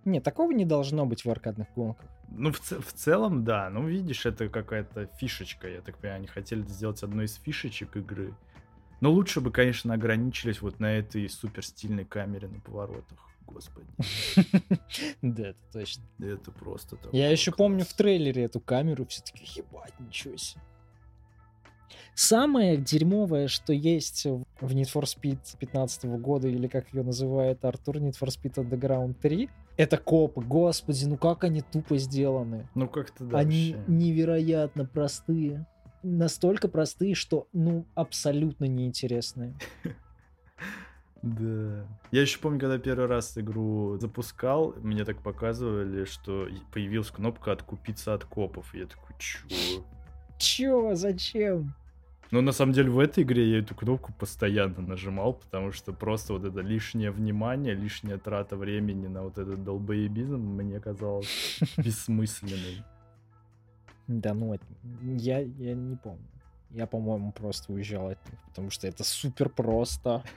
[0.06, 2.06] Нет, такого не должно быть в аркадных гонках.
[2.32, 3.70] Ну, в, в целом, да.
[3.70, 5.68] Ну, видишь, это какая-то фишечка.
[5.68, 8.34] Я так понимаю, они хотели сделать одной из фишечек игры.
[9.02, 13.18] Но лучше бы, конечно, ограничились вот на этой супер стильной камере на поворотах.
[13.46, 13.88] Господи.
[15.22, 16.04] Да, это точно.
[16.20, 17.14] Это просто так.
[17.14, 20.62] Я еще помню в трейлере эту камеру, все таки ебать, ничего себе.
[22.14, 27.98] Самое дерьмовое, что есть в Need for Speed 15 года, или как ее называет Артур,
[27.98, 30.42] Need for Speed Underground 3, это копы.
[30.42, 32.68] Господи, ну как они тупо сделаны.
[32.76, 33.38] Ну как-то да.
[33.38, 33.92] Они вообще.
[33.92, 35.66] невероятно простые
[36.04, 39.56] настолько простые, что, ну, абсолютно неинтересные.
[41.22, 41.86] Да.
[42.12, 48.14] Я еще помню, когда первый раз игру запускал, мне так показывали, что появилась кнопка «Откупиться
[48.14, 48.74] от копов».
[48.74, 49.46] Я такой, чё?
[50.38, 50.96] Чё?
[50.96, 51.76] Зачем?
[52.32, 56.34] Ну, на самом деле, в этой игре я эту кнопку постоянно нажимал, потому что просто
[56.34, 62.84] вот это лишнее внимание, лишняя трата времени на вот этот долбоебизм мне казалось бессмысленной.
[64.10, 64.58] Да ну,
[65.04, 66.26] я, я не помню.
[66.72, 70.24] Я, по-моему, просто уезжал от них, потому что это супер просто.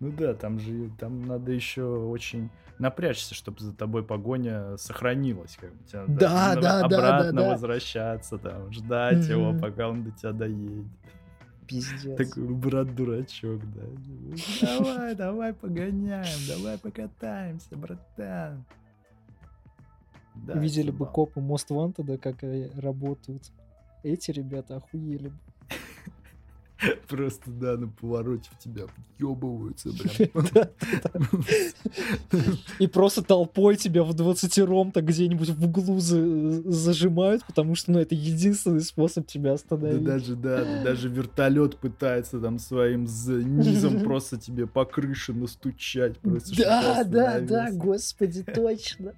[0.00, 5.58] Ну да, там же там надо еще очень напрячься, чтобы за тобой погоня сохранилась.
[5.60, 7.50] Как бы, тебе да, да, да, обратно да, да.
[7.50, 9.30] возвращаться, там, ждать mm-hmm.
[9.30, 10.86] его, пока он до тебя доедет.
[11.66, 12.16] Пиздец.
[12.16, 13.82] Такой брат-дурачок, да.
[14.62, 18.64] Давай, давай погоняем, давай покатаемся, братан.
[20.46, 22.36] Да, Видели бы копы Most Wanted, как
[22.80, 23.50] работают.
[24.02, 25.38] Эти ребята охуели бы.
[27.08, 28.84] Просто, да, на повороте в тебя
[29.18, 29.90] въебываются,
[30.30, 31.44] прям.
[32.78, 38.14] И просто толпой тебя в 20 так где-нибудь в углу зажимают, потому что, ну, это
[38.14, 40.04] единственный способ тебя остановить.
[40.04, 46.16] Да даже, да, даже вертолет пытается там своим низом просто тебе по крыше настучать.
[46.22, 49.14] Да, да, да, господи, точно.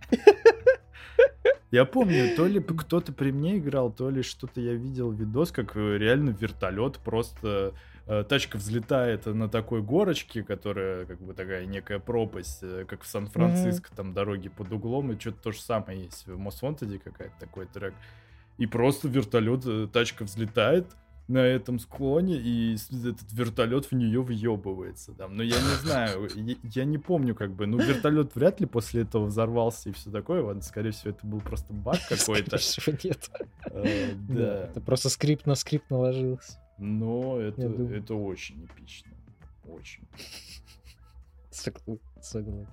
[1.70, 5.76] Я помню, то ли кто-то при мне играл, то ли что-то я видел видос, как
[5.76, 7.74] э, реально вертолет просто
[8.06, 13.06] э, тачка взлетает на такой горочке, которая как бы такая некая пропасть, э, как в
[13.06, 13.96] Сан-Франциско, mm-hmm.
[13.96, 17.94] там дороги под углом, и что-то то же самое есть в Wanted какая-то такой трек.
[18.58, 20.86] И просто вертолет, тачка взлетает,
[21.30, 25.12] на этом склоне, и этот вертолет в нее въебывается.
[25.12, 25.36] Там.
[25.36, 29.02] Но я не знаю, я, я не помню, как бы, ну, вертолет вряд ли после
[29.02, 30.42] этого взорвался и все такое.
[30.42, 32.58] Ладно, скорее всего, это был просто баг какой-то.
[32.58, 33.30] Скорее всего, нет.
[33.72, 33.84] А,
[34.28, 34.64] да.
[34.64, 36.58] Это просто скрипт на скрипт наложился.
[36.78, 39.12] Но это, это очень эпично.
[39.64, 40.08] Очень.
[41.50, 42.66] Согласен.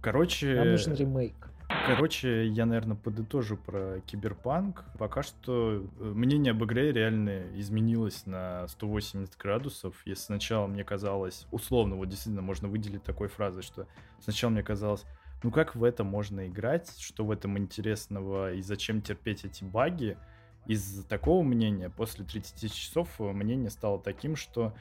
[0.00, 0.54] Короче...
[0.54, 1.50] Нам нужен ремейк.
[1.86, 4.84] Короче, я, наверное, подытожу про Киберпанк.
[4.98, 9.94] Пока что э, мнение об игре реально изменилось на 180 градусов.
[10.04, 13.86] Если сначала мне казалось, условно, вот действительно можно выделить такой фразой, что
[14.18, 15.04] сначала мне казалось,
[15.44, 20.18] ну как в это можно играть, что в этом интересного и зачем терпеть эти баги.
[20.66, 24.74] Из такого мнения после 30 часов э, мнение стало таким, что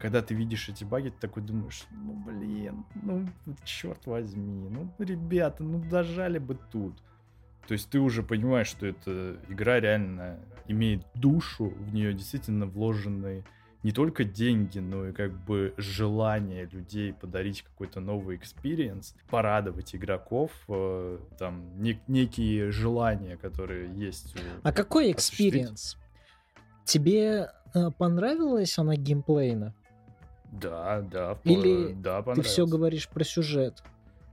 [0.00, 3.28] когда ты видишь эти баги, ты такой думаешь, ну блин, ну
[3.64, 6.94] черт возьми, ну ребята, ну дожали бы тут.
[7.68, 13.44] То есть ты уже понимаешь, что эта игра реально имеет душу, в нее действительно вложены
[13.82, 20.50] не только деньги, но и как бы желание людей подарить какой-то новый experience, порадовать игроков,
[20.68, 24.34] э, там нек- некие желания, которые есть.
[24.62, 25.96] А какой experience?
[26.84, 29.74] Тебе э, понравилась она геймплейно?
[30.52, 31.38] Да, да.
[31.44, 33.82] Или да, ты все говоришь про сюжет?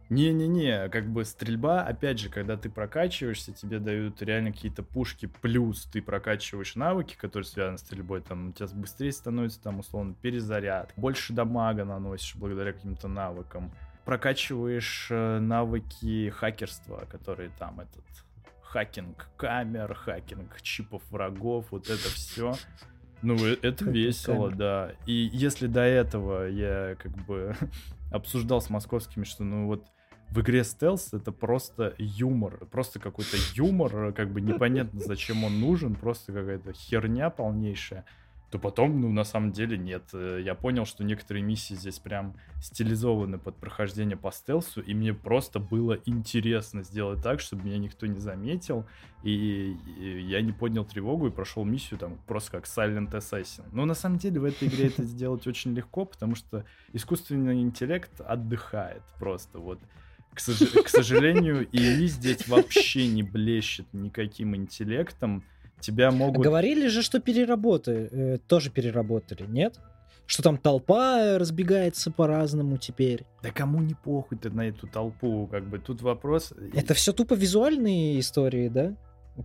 [0.10, 5.84] Не-не-не, как бы стрельба, опять же, когда ты прокачиваешься, тебе дают реально какие-то пушки, плюс
[5.84, 10.94] ты прокачиваешь навыки, которые связаны с стрельбой, там у тебя быстрее становится, там, условно, перезаряд,
[10.96, 13.74] больше дамага наносишь благодаря каким-то навыкам,
[14.06, 18.06] прокачиваешь э, навыки хакерства, которые там этот
[18.62, 22.56] хакинг камер, хакинг чипов врагов, вот это все.
[23.22, 24.94] Ну, э, это весело, да.
[25.06, 27.56] И если до этого я как бы
[28.12, 29.86] обсуждал с московскими, что ну вот
[30.30, 35.96] в игре стелс это просто юмор, просто какой-то юмор, как бы непонятно, зачем он нужен,
[35.96, 38.06] просто какая-то херня полнейшая
[38.50, 40.04] то потом, ну, на самом деле нет.
[40.14, 45.14] Э, я понял, что некоторые миссии здесь прям стилизованы под прохождение по стелсу, и мне
[45.14, 48.86] просто было интересно сделать так, чтобы меня никто не заметил,
[49.24, 53.66] и, я не поднял тревогу и прошел миссию там просто как Silent Assassin.
[53.74, 58.22] Но на самом деле в этой игре это сделать очень легко, потому что искусственный интеллект
[58.22, 59.80] отдыхает просто вот.
[60.34, 65.44] К, сож- к сожалению, и здесь вообще не блещет никаким интеллектом,
[65.80, 66.44] Тебя могут...
[66.44, 69.80] Говорили же, что переработы э, тоже переработали, нет?
[70.26, 73.26] Что там толпа разбегается по-разному теперь.
[73.44, 76.54] Да кому не похуй ты на эту толпу, как бы тут вопрос...
[76.74, 78.96] Это все тупо визуальные истории, да?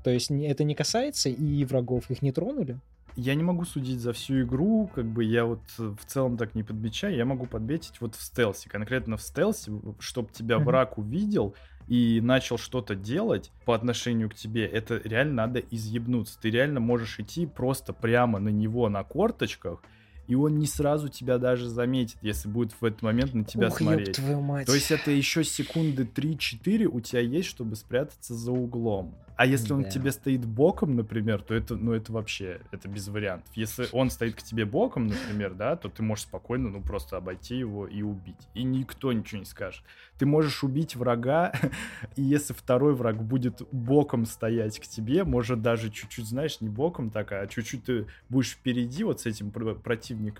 [0.02, 2.80] То есть это не касается и врагов, их не тронули?
[3.14, 6.62] Я не могу судить за всю игру, как бы я вот в целом так не
[6.62, 11.54] подмечаю, я могу подметить вот в стелсе, конкретно в стелсе, чтобы тебя враг увидел,
[11.93, 16.38] и начал что-то делать по отношению к тебе, это реально надо изъебнуться.
[16.40, 19.82] Ты реально можешь идти просто прямо на него на корточках,
[20.26, 23.78] и он не сразу тебя даже заметит, если будет в этот момент на тебя Ух,
[23.78, 24.16] смотреть.
[24.16, 24.66] твою мать.
[24.66, 29.14] То есть это еще секунды 3-4 у тебя есть, чтобы спрятаться за углом.
[29.36, 29.76] А если да.
[29.76, 33.50] он к тебе стоит боком, например, то это, ну, это вообще, это без вариантов.
[33.56, 37.56] Если он стоит к тебе боком, например, да, то ты можешь спокойно, ну, просто обойти
[37.56, 38.48] его и убить.
[38.54, 39.82] И никто ничего не скажет.
[40.18, 41.52] Ты можешь убить врага,
[42.16, 47.10] и если второй враг будет боком стоять к тебе, может даже чуть-чуть, знаешь, не боком
[47.10, 49.82] так, а чуть-чуть ты будешь впереди вот с этим противником,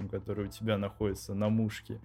[0.09, 1.99] который у тебя находится на мушке,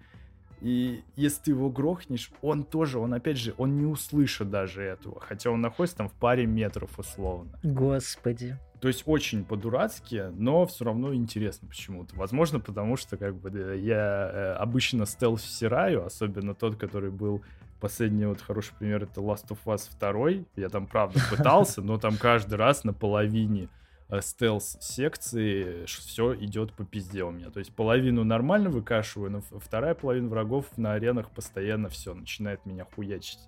[0.60, 5.20] и если ты его грохнешь, он тоже, он опять же, он не услышит даже этого,
[5.20, 7.50] хотя он находится там в паре метров условно.
[7.62, 8.58] Господи.
[8.80, 12.14] То есть очень по-дурацки, но все равно интересно почему-то.
[12.16, 13.50] Возможно, потому что как бы
[13.80, 17.42] я э, обычно стелс всираю, особенно тот, который был
[17.80, 20.44] последний вот хороший пример, это Last of Us 2.
[20.56, 23.77] Я там правда пытался, но там каждый раз на половине Э,
[24.20, 27.50] стелс-секции все идет по пизде у меня.
[27.50, 32.84] То есть половину нормально выкашиваю, но вторая половина врагов на аренах постоянно все начинает меня
[32.84, 33.40] хуячить.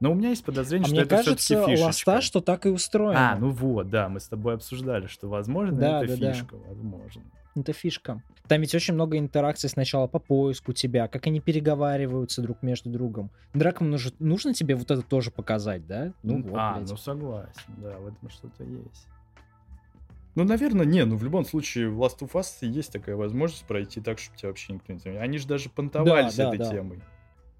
[0.00, 1.86] Но у меня есть подозрение, а что мне это кажется, все-таки фишечка.
[1.86, 3.32] ласта, что так и устроено.
[3.32, 6.68] А, ну вот, да, мы с тобой обсуждали, что возможно да, это да, фишка, да.
[6.68, 7.22] возможно.
[7.54, 8.22] Это фишка.
[8.48, 13.30] Там ведь очень много интеракций сначала по поиску тебя, как они переговариваются друг между другом.
[13.54, 16.12] Дракам нужно, нужно тебе вот это тоже показать, да?
[16.22, 16.90] Ну, вот, а, блядь.
[16.90, 19.08] ну согласен, да, в этом что-то есть.
[20.36, 21.04] Ну, наверное, не.
[21.04, 24.48] Ну, в любом случае, в Last of Us есть такая возможность пройти так, чтобы тебя
[24.50, 25.22] вообще никто не заметил.
[25.22, 26.70] Они же даже понтовали да, да, этой да.
[26.70, 27.00] темой.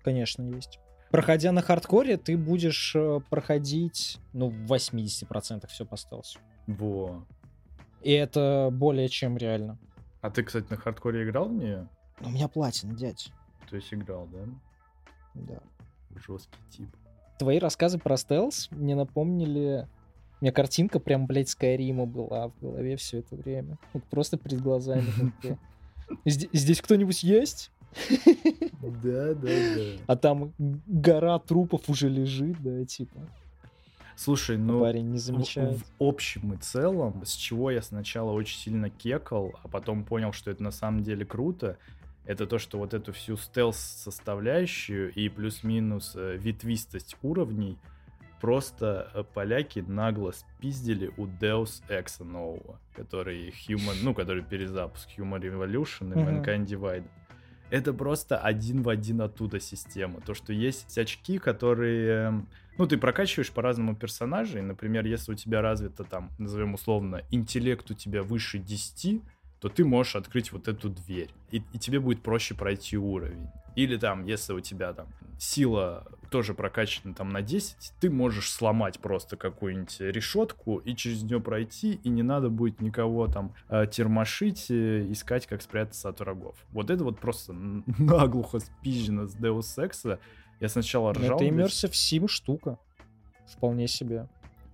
[0.04, 0.78] Конечно, есть.
[1.10, 6.38] Проходя на хардкоре, ты будешь э, проходить, ну, в 80% все по стелсу.
[6.66, 7.24] Во.
[8.02, 9.78] И это более чем реально.
[10.20, 11.88] А ты, кстати, на хардкоре играл в нее?
[12.20, 13.32] У меня платина, дядь.
[13.70, 14.40] То есть играл, да?
[15.34, 15.62] Да.
[16.14, 16.88] Жесткий тип.
[17.38, 19.88] Твои рассказы про стелс мне напомнили...
[20.40, 23.78] У меня картинка прям, блядь, Скайрима была в голове все это время.
[23.92, 25.06] Вот просто перед глазами.
[26.24, 27.70] Здесь кто-нибудь есть?
[28.82, 29.82] Да, да, да.
[30.06, 33.18] А там гора трупов уже лежит, да, типа.
[34.16, 35.76] Слушай, ну Парень не замечает.
[35.76, 40.32] В, в общем и целом, с чего я сначала очень сильно кекал, а потом понял,
[40.32, 41.76] что это на самом деле круто,
[42.24, 47.78] это то, что вот эту всю стелс-составляющую и плюс-минус э, ветвистость уровней
[48.46, 55.40] просто э, поляки нагло спиздили у Deus Ex нового, который Human, ну, который перезапуск Human
[55.40, 57.10] Revolution и Mankind Divided.
[57.70, 60.20] Это просто один в один оттуда система.
[60.20, 62.28] То, что есть очки, которые...
[62.28, 64.62] Эм, ну, ты прокачиваешь по-разному персонажей.
[64.62, 69.22] Например, если у тебя развито там, назовем условно, интеллект у тебя выше 10,
[69.60, 73.48] то ты можешь открыть вот эту дверь, и, и тебе будет проще пройти уровень.
[73.76, 78.98] Или там, если у тебя там сила тоже прокачана там на 10, ты можешь сломать
[79.00, 84.70] просто какую-нибудь решетку и через нее пройти, и не надо будет никого там э, термошить,
[84.70, 86.56] э, искать, как спрятаться от врагов.
[86.70, 87.52] Вот это вот просто
[87.98, 90.18] наглухо спизжено с Deus Ex.
[90.58, 91.36] Я сначала ржал.
[91.36, 92.78] Это Immersive Sim штука.
[93.46, 94.26] Вполне себе.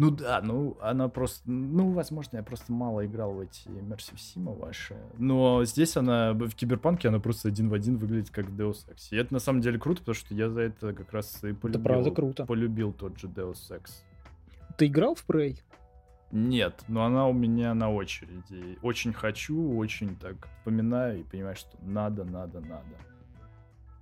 [0.03, 4.59] Ну да, ну она просто, ну возможно, я просто мало играл в эти Immersive Sim
[4.59, 9.11] ваши, но здесь она, в Киберпанке она просто один в один выглядит как Deus Ex.
[9.13, 11.69] И это на самом деле круто, потому что я за это как раз и полюбил,
[11.71, 12.47] это правда круто.
[12.47, 14.03] полюбил тот же Deus Ex.
[14.77, 15.61] Ты играл в Prey?
[16.33, 18.79] Нет, но она у меня на очереди.
[18.83, 22.97] Очень хочу, очень так вспоминаю и понимаю, что надо, надо, надо.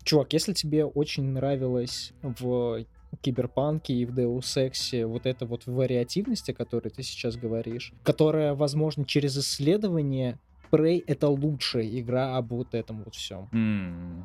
[0.05, 2.86] Чувак, если тебе очень нравилось в
[3.16, 8.54] киберпанке и в Deus Ex вот эта вот вариативность, о которой ты сейчас говоришь, которая,
[8.54, 10.38] возможно, через исследование
[10.70, 13.48] Prey— это лучшая игра об вот этом вот всем.
[13.52, 14.22] Mm.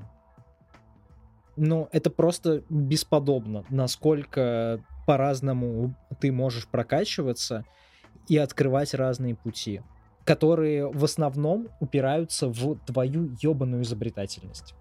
[1.58, 7.66] Ну, это просто бесподобно, насколько по-разному ты можешь прокачиваться
[8.28, 9.82] и открывать разные пути,
[10.26, 14.76] которые в основном упираются в твою ебаную изобретательность.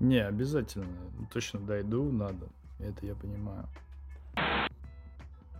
[0.00, 0.86] Не, обязательно.
[1.32, 2.48] Точно дойду, надо.
[2.82, 3.68] Это я понимаю.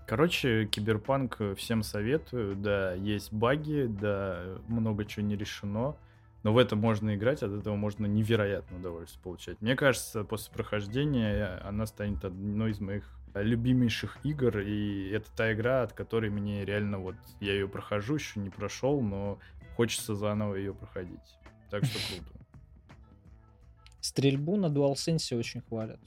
[0.06, 2.56] Короче, Киберпанк всем советую.
[2.56, 5.96] Да, есть баги, да, много чего не решено.
[6.42, 9.60] Но в это можно играть, от этого можно невероятное удовольствие получать.
[9.60, 15.82] Мне кажется, после прохождения она станет одной из моих любимейших игр, и это та игра,
[15.82, 19.38] от которой мне реально вот, я ее прохожу, еще не прошел, но
[19.76, 21.38] хочется заново ее проходить.
[21.70, 22.44] Так что круто.
[24.00, 26.00] Стрельбу на DualSense очень хвалят.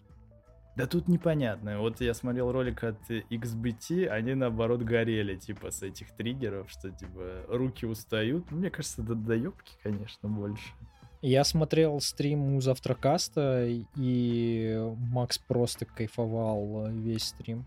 [0.76, 1.80] Да тут непонятно.
[1.80, 7.46] Вот я смотрел ролик от XBT, они наоборот горели, типа, с этих триггеров, что, типа,
[7.48, 8.52] руки устают.
[8.52, 10.74] Мне кажется, это доебки, конечно, больше.
[11.22, 13.66] Я смотрел стрим у Завтракаста,
[13.96, 17.66] и Макс просто кайфовал весь стрим.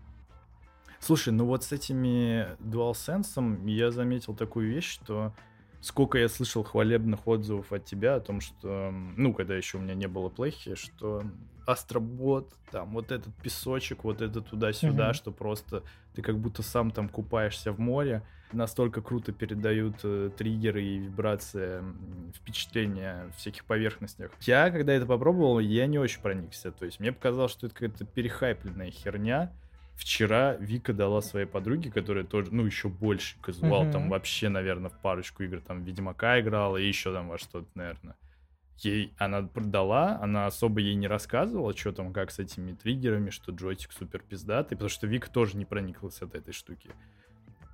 [0.99, 5.33] Слушай, ну вот с этими DualSense я заметил такую вещь, что
[5.81, 9.95] сколько я слышал хвалебных отзывов от тебя о том, что, ну, когда еще у меня
[9.95, 11.23] не было плейхи, что
[11.65, 15.13] Астробот, там, вот этот песочек, вот это туда-сюда, mm-hmm.
[15.13, 15.83] что просто
[16.15, 18.23] ты как будто сам там купаешься в море.
[18.51, 21.83] Настолько круто передают э, триггеры и вибрации,
[22.33, 24.31] впечатления всяких поверхностях.
[24.41, 26.71] Я, когда это попробовал, я не очень проникся.
[26.71, 29.53] То есть мне показалось, что это какая-то перехайпленная херня.
[29.99, 33.91] Вчера Вика дала своей подруге, которая тоже, ну, еще больше казуал, mm-hmm.
[33.91, 38.15] там вообще, наверное, в парочку игр, там, Ведьмака играла и еще там во что-то, наверное
[38.85, 43.51] ей она продала, она особо ей не рассказывала, что там, как с этими триггерами, что
[43.51, 46.91] джойстик супер пиздатый, потому что Вик тоже не прониклась от этой штуки.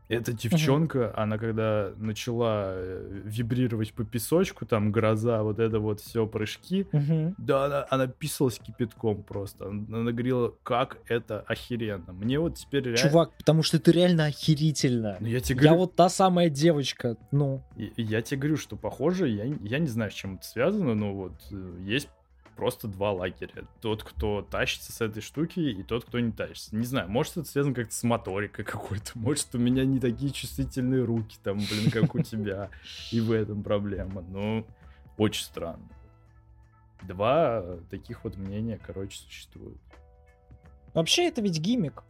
[0.08, 1.14] Эта девчонка, uh-huh.
[1.16, 7.34] она когда начала э, вибрировать по песочку, там гроза, вот это вот все прыжки, uh-huh.
[7.38, 9.68] да, она, она писалась кипятком просто.
[9.68, 12.14] Она, она говорила, как это охеренно.
[12.14, 12.98] Мне вот теперь реально...
[12.98, 15.18] Чувак, потому что это реально охерительно.
[15.20, 15.74] Ну, я, тебе говорю...
[15.74, 17.64] я вот та самая девочка, ну.
[17.76, 21.14] Я, я тебе говорю, что похоже, я, я не знаю, с чем это связано, но
[21.14, 22.10] вот э, есть
[22.56, 23.66] просто два лагеря.
[23.82, 26.76] Тот, кто тащится с этой штуки, и тот, кто не тащится.
[26.76, 31.04] Не знаю, может это связано как-то с моторикой какой-то, может у меня не такие чувствительные
[31.04, 32.70] руки, там, блин, как у тебя,
[33.12, 34.22] и в этом проблема.
[34.22, 34.66] Ну,
[35.18, 35.88] очень странно.
[37.04, 39.78] Два таких вот мнения, короче, существуют.
[40.94, 42.04] Вообще это ведь гиммик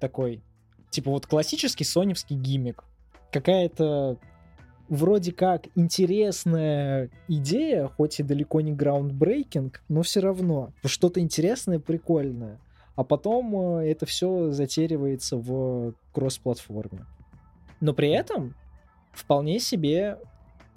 [0.00, 0.42] такой.
[0.90, 2.84] Типа вот классический соневский гиммик.
[3.32, 4.18] Какая-то
[4.88, 12.60] вроде как интересная идея, хоть и далеко не граундбрейкинг, но все равно что-то интересное, прикольное.
[12.96, 17.06] А потом э, это все затеривается в кросс-платформе.
[17.80, 18.54] Но при этом
[19.12, 20.18] вполне себе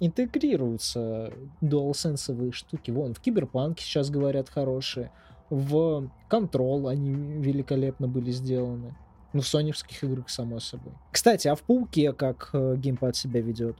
[0.00, 1.32] интегрируются
[1.62, 2.90] DualSense штуки.
[2.90, 5.12] Вон, в Киберпанке сейчас говорят хорошие.
[5.50, 8.96] В Control они великолепно были сделаны.
[9.32, 10.92] Ну, в соневских играх, само собой.
[11.12, 13.76] Кстати, а в Пауке как э, геймпад себя ведет?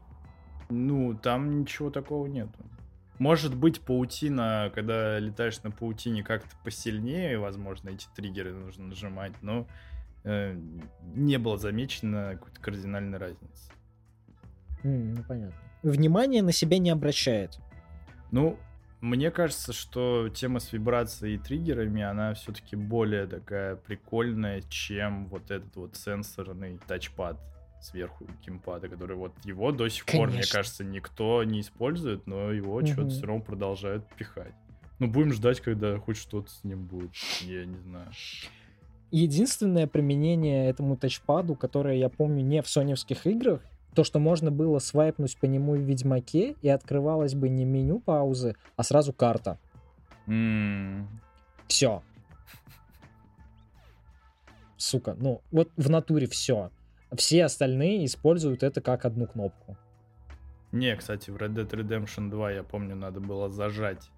[0.70, 2.58] Ну, там ничего такого нету.
[3.18, 9.66] Может быть, паутина, когда летаешь на паутине, как-то посильнее, возможно, эти триггеры нужно нажимать, но
[10.22, 10.56] э,
[11.14, 13.72] не было замечено какой-то кардинальной разницы.
[14.84, 15.56] Mm, ну, понятно.
[15.82, 17.58] Внимание на себя не обращает.
[18.30, 18.56] Ну,
[19.00, 25.50] мне кажется, что тема с вибрацией и триггерами, она все-таки более такая прикольная, чем вот
[25.50, 27.36] этот вот сенсорный тачпад
[27.80, 30.26] сверху геймпада, который вот его до сих Конечно.
[30.26, 32.86] пор, мне кажется, никто не использует, но его угу.
[32.86, 34.54] что-то все равно продолжают пихать.
[34.98, 37.12] Ну, будем ждать, когда хоть что-то с ним будет.
[37.42, 38.10] Я не знаю.
[39.10, 43.62] Единственное применение этому тачпаду, которое я помню не в соневских играх,
[43.94, 48.54] то, что можно было свайпнуть по нему в Ведьмаке, и открывалось бы не меню паузы,
[48.76, 49.58] а сразу карта.
[50.26, 51.06] Mm.
[51.68, 52.02] Все.
[54.76, 56.70] Сука, ну вот в натуре все.
[57.16, 59.76] Все остальные используют это как одну кнопку.
[60.72, 64.10] Не, кстати, в Red Dead Redemption 2, я помню, надо было зажать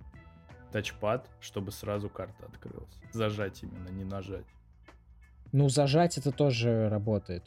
[0.72, 2.94] тачпад, чтобы сразу карта открылась.
[3.12, 4.46] Зажать именно, не нажать.
[5.52, 7.44] Ну, зажать это тоже работает.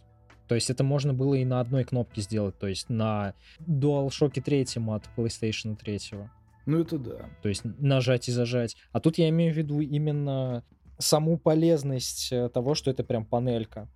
[0.48, 4.62] То есть это можно было и на одной кнопке сделать, то есть на DualShock 3
[4.90, 6.00] от PlayStation 3.
[6.66, 7.30] Ну это да.
[7.42, 8.76] То есть нажать и зажать.
[8.92, 10.64] А тут я имею в виду именно
[10.98, 13.90] саму полезность э, того, что это прям панелька.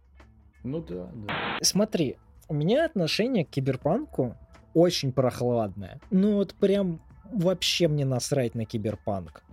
[0.64, 1.58] Ну да, да.
[1.62, 2.18] Смотри,
[2.48, 4.36] у меня отношение к киберпанку
[4.74, 6.00] очень прохладное.
[6.12, 7.02] Ну вот прям
[7.32, 9.44] вообще мне насрать на киберпанк.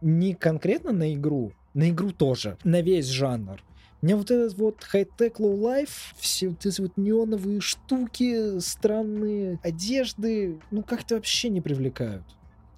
[0.00, 3.62] Не конкретно на игру, на игру тоже, на весь жанр.
[4.00, 10.82] Мне вот этот вот high-tech low-life, все вот эти вот неоновые штуки, странные одежды, ну
[10.82, 12.26] как-то вообще не привлекают.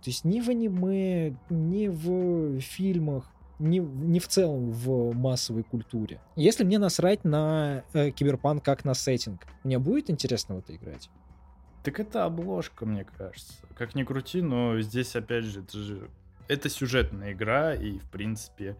[0.02, 6.20] То есть ни в аниме, ни в фильмах не, не в целом в массовой культуре.
[6.36, 11.10] Если мне насрать на э, киберпанк как на сеттинг, мне будет интересно в это играть?
[11.82, 13.54] Так это обложка, мне кажется.
[13.76, 16.10] Как ни крути, но здесь, опять же, это же...
[16.48, 18.76] Это сюжетная игра, и, в принципе,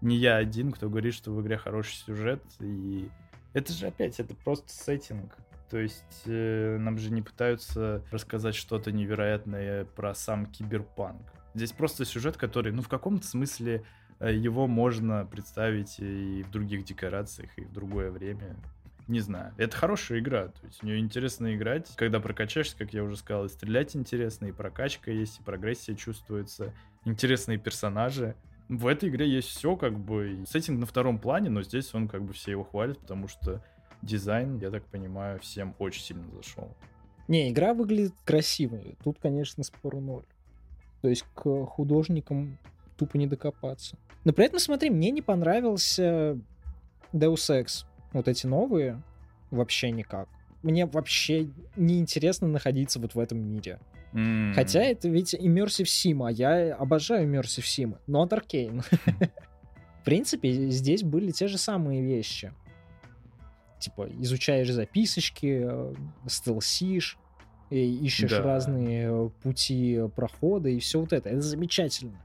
[0.00, 3.08] не я один, кто говорит, что в игре хороший сюжет, и...
[3.54, 5.36] Это же опять, это просто сеттинг.
[5.70, 11.22] То есть э, нам же не пытаются рассказать что-то невероятное про сам киберпанк.
[11.54, 13.84] Здесь просто сюжет, который, ну, в каком-то смысле
[14.20, 18.56] его можно представить и в других декорациях, и в другое время.
[19.06, 19.54] Не знаю.
[19.56, 20.48] Это хорошая игра.
[20.48, 21.90] То есть в нее интересно играть.
[21.96, 26.74] Когда прокачаешься, как я уже сказал, и стрелять интересно, и прокачка есть, и прогрессия чувствуется.
[27.04, 28.36] Интересные персонажи.
[28.68, 30.44] В этой игре есть все, как бы.
[30.46, 33.64] Сеттинг на втором плане, но здесь он как бы все его хвалят, потому что
[34.02, 36.76] дизайн, я так понимаю, всем очень сильно зашел.
[37.28, 38.96] Не, игра выглядит красивой.
[39.02, 40.24] Тут, конечно, спору ноль.
[41.00, 42.58] То есть к художникам
[42.98, 43.96] тупо не докопаться.
[44.24, 46.38] Но при этом, смотри, мне не понравился
[47.12, 47.86] Deus Ex.
[48.12, 49.02] Вот эти новые
[49.50, 50.28] вообще никак.
[50.62, 53.78] Мне вообще неинтересно находиться вот в этом мире.
[54.12, 54.54] Mm.
[54.54, 58.82] Хотя это ведь Immersive Sim, а я обожаю Immersive Sim, но от Arkane.
[60.00, 62.52] В принципе, здесь были те же самые вещи.
[63.78, 65.94] Типа, изучаешь записочки, э,
[66.26, 67.18] стелсишь,
[67.70, 68.42] ищешь да.
[68.42, 71.28] разные пути прохода и все вот это.
[71.28, 72.18] Это замечательно.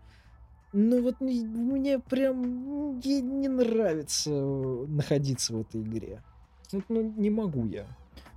[0.73, 6.23] Ну вот мне прям не нравится находиться в этой игре.
[6.89, 7.85] Ну, не могу я.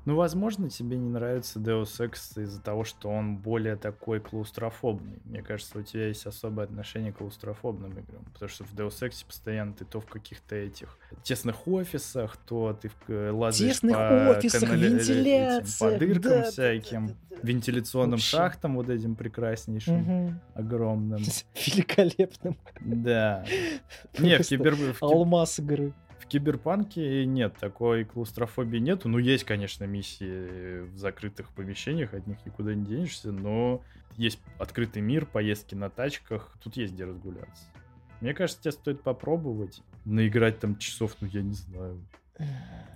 [0.07, 5.19] Ну, возможно, тебе не нравится Deus Ex из-за того, что он более такой клаустрофобный.
[5.25, 8.25] Мне кажется, у тебя есть особое отношение к клаустрофобным играм.
[8.33, 12.93] Потому что в Deus Ex постоянно ты то в каких-то этих тесных офисах, то ты
[13.09, 14.91] в лазаешь тесных по офисах, канали...
[14.91, 17.37] вентиляция, этим, по дыркам да, всяким, да, да, да.
[17.43, 18.37] вентиляционным Вообще.
[18.37, 20.35] шахтам вот этим прекраснейшим, угу.
[20.55, 21.19] огромным.
[21.67, 22.57] Великолепным.
[22.81, 23.45] Да.
[24.21, 24.77] Не, в кибер...
[25.01, 25.93] Алмаз игры.
[26.27, 29.09] В Киберпанке нет, такой клаустрофобии нету.
[29.09, 33.81] Ну, есть, конечно, миссии в закрытых помещениях, от них никуда не денешься, но
[34.17, 37.67] есть открытый мир, поездки на тачках, тут есть где разгуляться.
[38.21, 39.83] Мне кажется, тебе стоит попробовать.
[40.05, 42.05] Наиграть там часов, ну, я не знаю.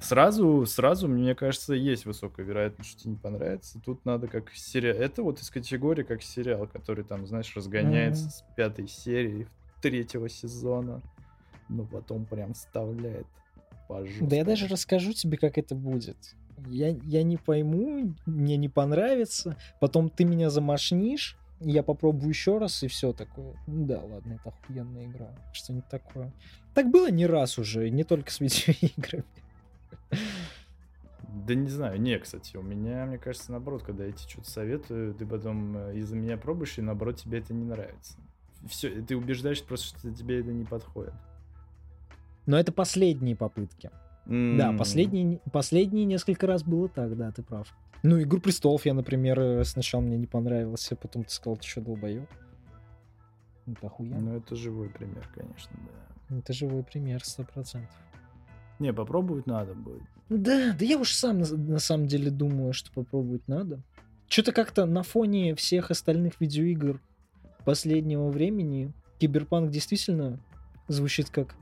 [0.00, 3.80] Сразу, сразу, мне кажется, есть высокая вероятность, что тебе не понравится.
[3.84, 4.96] Тут надо как сериал.
[4.96, 8.30] Это вот из категории как сериал, который там, знаешь, разгоняется mm-hmm.
[8.30, 9.46] с пятой серии
[9.80, 11.00] третьего сезона
[11.70, 13.26] но потом прям вставляет
[13.88, 16.16] по Да я даже расскажу тебе, как это будет.
[16.66, 22.82] Я, я не пойму, мне не понравится, потом ты меня замашнишь, я попробую еще раз,
[22.82, 23.54] и все такое.
[23.66, 25.30] Ну да, ладно, это охуенная игра.
[25.52, 26.32] Что-нибудь такое.
[26.74, 29.24] Так было не раз уже, не только с видеоиграми.
[31.46, 35.14] Да не знаю, не, кстати, у меня, мне кажется, наоборот, когда я тебе что-то советую,
[35.14, 38.18] ты потом э, из-за меня пробуешь, и наоборот тебе это не нравится.
[38.66, 41.14] Все, ты убеждаешь просто, что тебе это не подходит.
[42.46, 43.90] Но это последние попытки.
[44.26, 44.56] Mm.
[44.56, 47.74] Да, последние, последние несколько раз было так, да, ты прав.
[48.02, 51.80] Ну, Игру престолов я, например, э, сначала мне не понравился, потом ты сказал, ты что,
[51.80, 52.28] долбоёб?
[53.66, 54.20] Это охуенно.
[54.20, 56.36] Ну, это живой пример, конечно, да.
[56.38, 57.94] Это живой пример, сто процентов.
[58.78, 60.02] Не, попробовать надо будет.
[60.28, 63.82] Да, да я уж сам на, на самом деле думаю, что попробовать надо.
[64.28, 67.00] Что-то как-то на фоне всех остальных видеоигр
[67.64, 70.40] последнего времени Киберпанк действительно
[70.88, 71.56] звучит как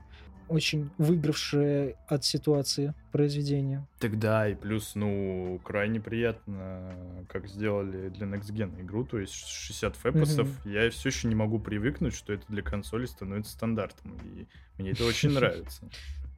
[0.49, 3.87] очень выигравшее от ситуации произведение.
[3.99, 6.93] Тогда и плюс, ну, крайне приятно,
[7.29, 10.47] как сделали для Next Gen игру, то есть 60 фэпосов.
[10.47, 10.71] Mm-hmm.
[10.73, 14.47] Я все еще не могу привыкнуть, что это для консоли становится стандартом, и
[14.77, 15.87] мне это очень нравится.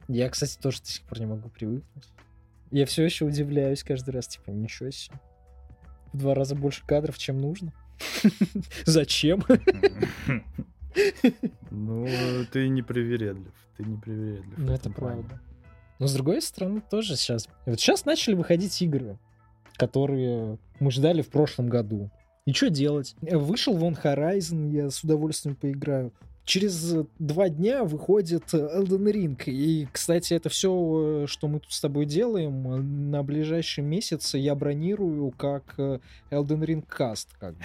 [0.08, 2.08] Я, кстати, тоже до сих пор не могу привыкнуть.
[2.70, 5.16] Я все еще удивляюсь каждый раз, типа, ничего себе.
[6.12, 7.72] В два раза больше кадров, чем нужно.
[8.84, 9.42] Зачем?
[11.70, 12.06] Ну,
[12.52, 13.52] ты не привередлив.
[13.76, 14.58] Ты не привередлив.
[14.58, 15.40] Ну, это правда.
[15.98, 17.48] Но с другой стороны, тоже сейчас...
[17.66, 19.18] Вот сейчас начали выходить игры,
[19.76, 22.10] которые мы ждали в прошлом году.
[22.44, 23.14] И что делать?
[23.20, 26.12] Вышел вон Horizon, я с удовольствием поиграю.
[26.44, 29.40] Через два дня выходит Elden Ring.
[29.46, 35.30] И, кстати, это все, что мы тут с тобой делаем, на ближайший месяц я бронирую
[35.30, 36.00] как Elden
[36.64, 37.28] Ring Cast.
[37.38, 37.62] Как бы.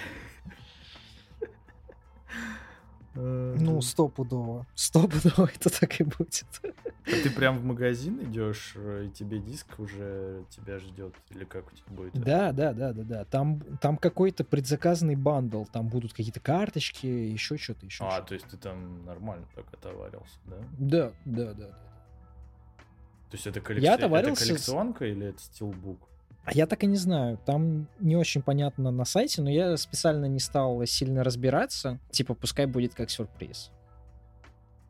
[3.20, 4.66] Ну, стопудово.
[4.74, 6.46] Стопудово это так и будет.
[6.62, 11.14] А ты прям в магазин идешь, э, и тебе диск уже тебя ждет?
[11.30, 12.12] Или как у тебя будет?
[12.12, 13.24] Да, да, да, да, да.
[13.24, 15.64] Там, там какой-то предзаказанный бандл.
[15.64, 18.28] Там будут какие-то карточки, еще что-то, еще А, что-то.
[18.28, 20.56] то есть ты там нормально так отоварился, да?
[20.78, 21.66] Да, да, да.
[23.30, 23.90] То есть это, коллекци...
[23.90, 25.08] Это коллекционка с...
[25.08, 25.98] или это стилбук?
[26.48, 27.38] А я так и не знаю.
[27.44, 32.00] Там не очень понятно на сайте, но я специально не стал сильно разбираться.
[32.10, 33.70] Типа, пускай будет как сюрприз.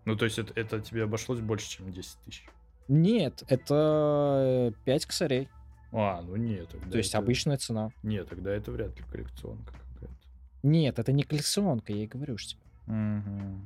[0.04, 2.46] Ну, то есть это, это тебе обошлось больше, чем 10 тысяч?
[2.86, 5.48] Нет, это 5 косарей.
[5.90, 6.68] А, ну нет.
[6.68, 7.18] Тогда то есть это...
[7.18, 7.90] обычная цена.
[8.04, 10.14] Нет, тогда это вряд ли коллекционка какая-то.
[10.62, 12.62] Нет, это не коллекционка, я и говорю уж тебе.
[12.86, 13.60] Угу.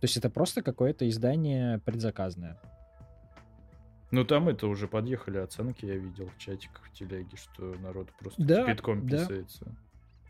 [0.00, 2.58] То есть это просто какое-то издание предзаказное.
[4.10, 8.42] Ну там это уже подъехали оценки, я видел в чатиках в телеге, что народ просто
[8.42, 9.18] да, кипятком да.
[9.18, 9.66] писается.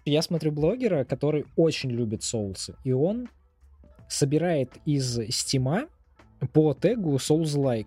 [0.04, 3.28] Я смотрю блогера, который очень любит соусы, и он
[4.08, 5.86] собирает из стима
[6.52, 7.86] по тегу Souls-like.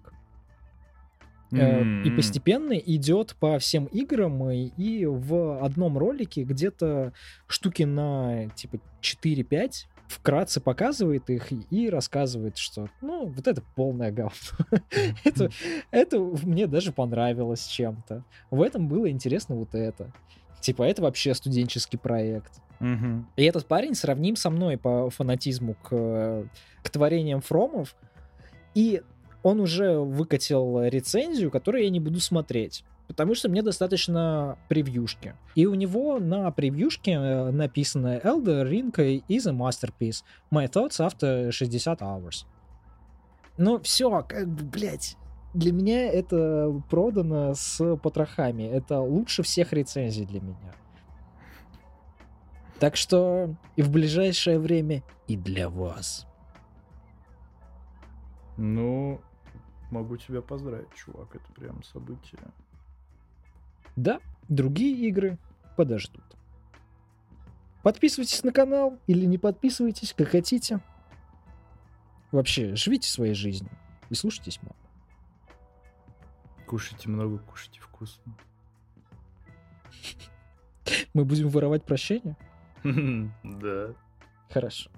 [1.52, 2.04] Mm-hmm.
[2.04, 7.14] И постепенно идет по всем играм, и в одном ролике где-то
[7.48, 14.32] штуки на типа 4-5 вкратце показывает их и рассказывает, что, ну, вот это полное говно.
[15.24, 15.50] это,
[15.92, 18.24] это мне даже понравилось чем-то.
[18.52, 20.12] В этом было интересно вот это.
[20.62, 22.62] Типа, это вообще студенческий проект.
[23.38, 26.46] И этот парень сравним со мной по фанатизму к,
[26.84, 27.96] к творениям Фромов.
[28.76, 29.02] И
[29.42, 35.36] он уже выкатил рецензию, которую я не буду смотреть потому что мне достаточно превьюшки.
[35.54, 38.92] И у него на превьюшке э, написано Elder Ring
[39.30, 40.24] is a masterpiece.
[40.52, 42.46] My thoughts after 60 hours.
[43.58, 45.16] Ну все, как блядь,
[45.54, 48.64] для меня это продано с потрохами.
[48.64, 50.74] Это лучше всех рецензий для меня.
[52.80, 56.26] Так что и в ближайшее время и для вас.
[58.58, 59.22] Ну,
[59.92, 61.36] могу тебя поздравить, чувак.
[61.36, 62.42] Это прям событие.
[63.96, 65.38] Да, другие игры
[65.76, 66.24] подождут.
[67.84, 70.80] Подписывайтесь на канал или не подписывайтесь, как хотите.
[72.32, 73.72] Вообще, живите своей жизнью
[74.10, 74.76] и слушайтесь маму.
[76.66, 78.36] Кушайте много, кушайте вкусно.
[81.14, 82.38] Мы будем воровать прощение?
[83.44, 83.94] Да.
[84.50, 84.92] Хорошо.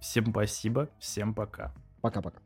[0.00, 1.74] Всем спасибо, всем пока.
[2.00, 2.45] Пока-пока.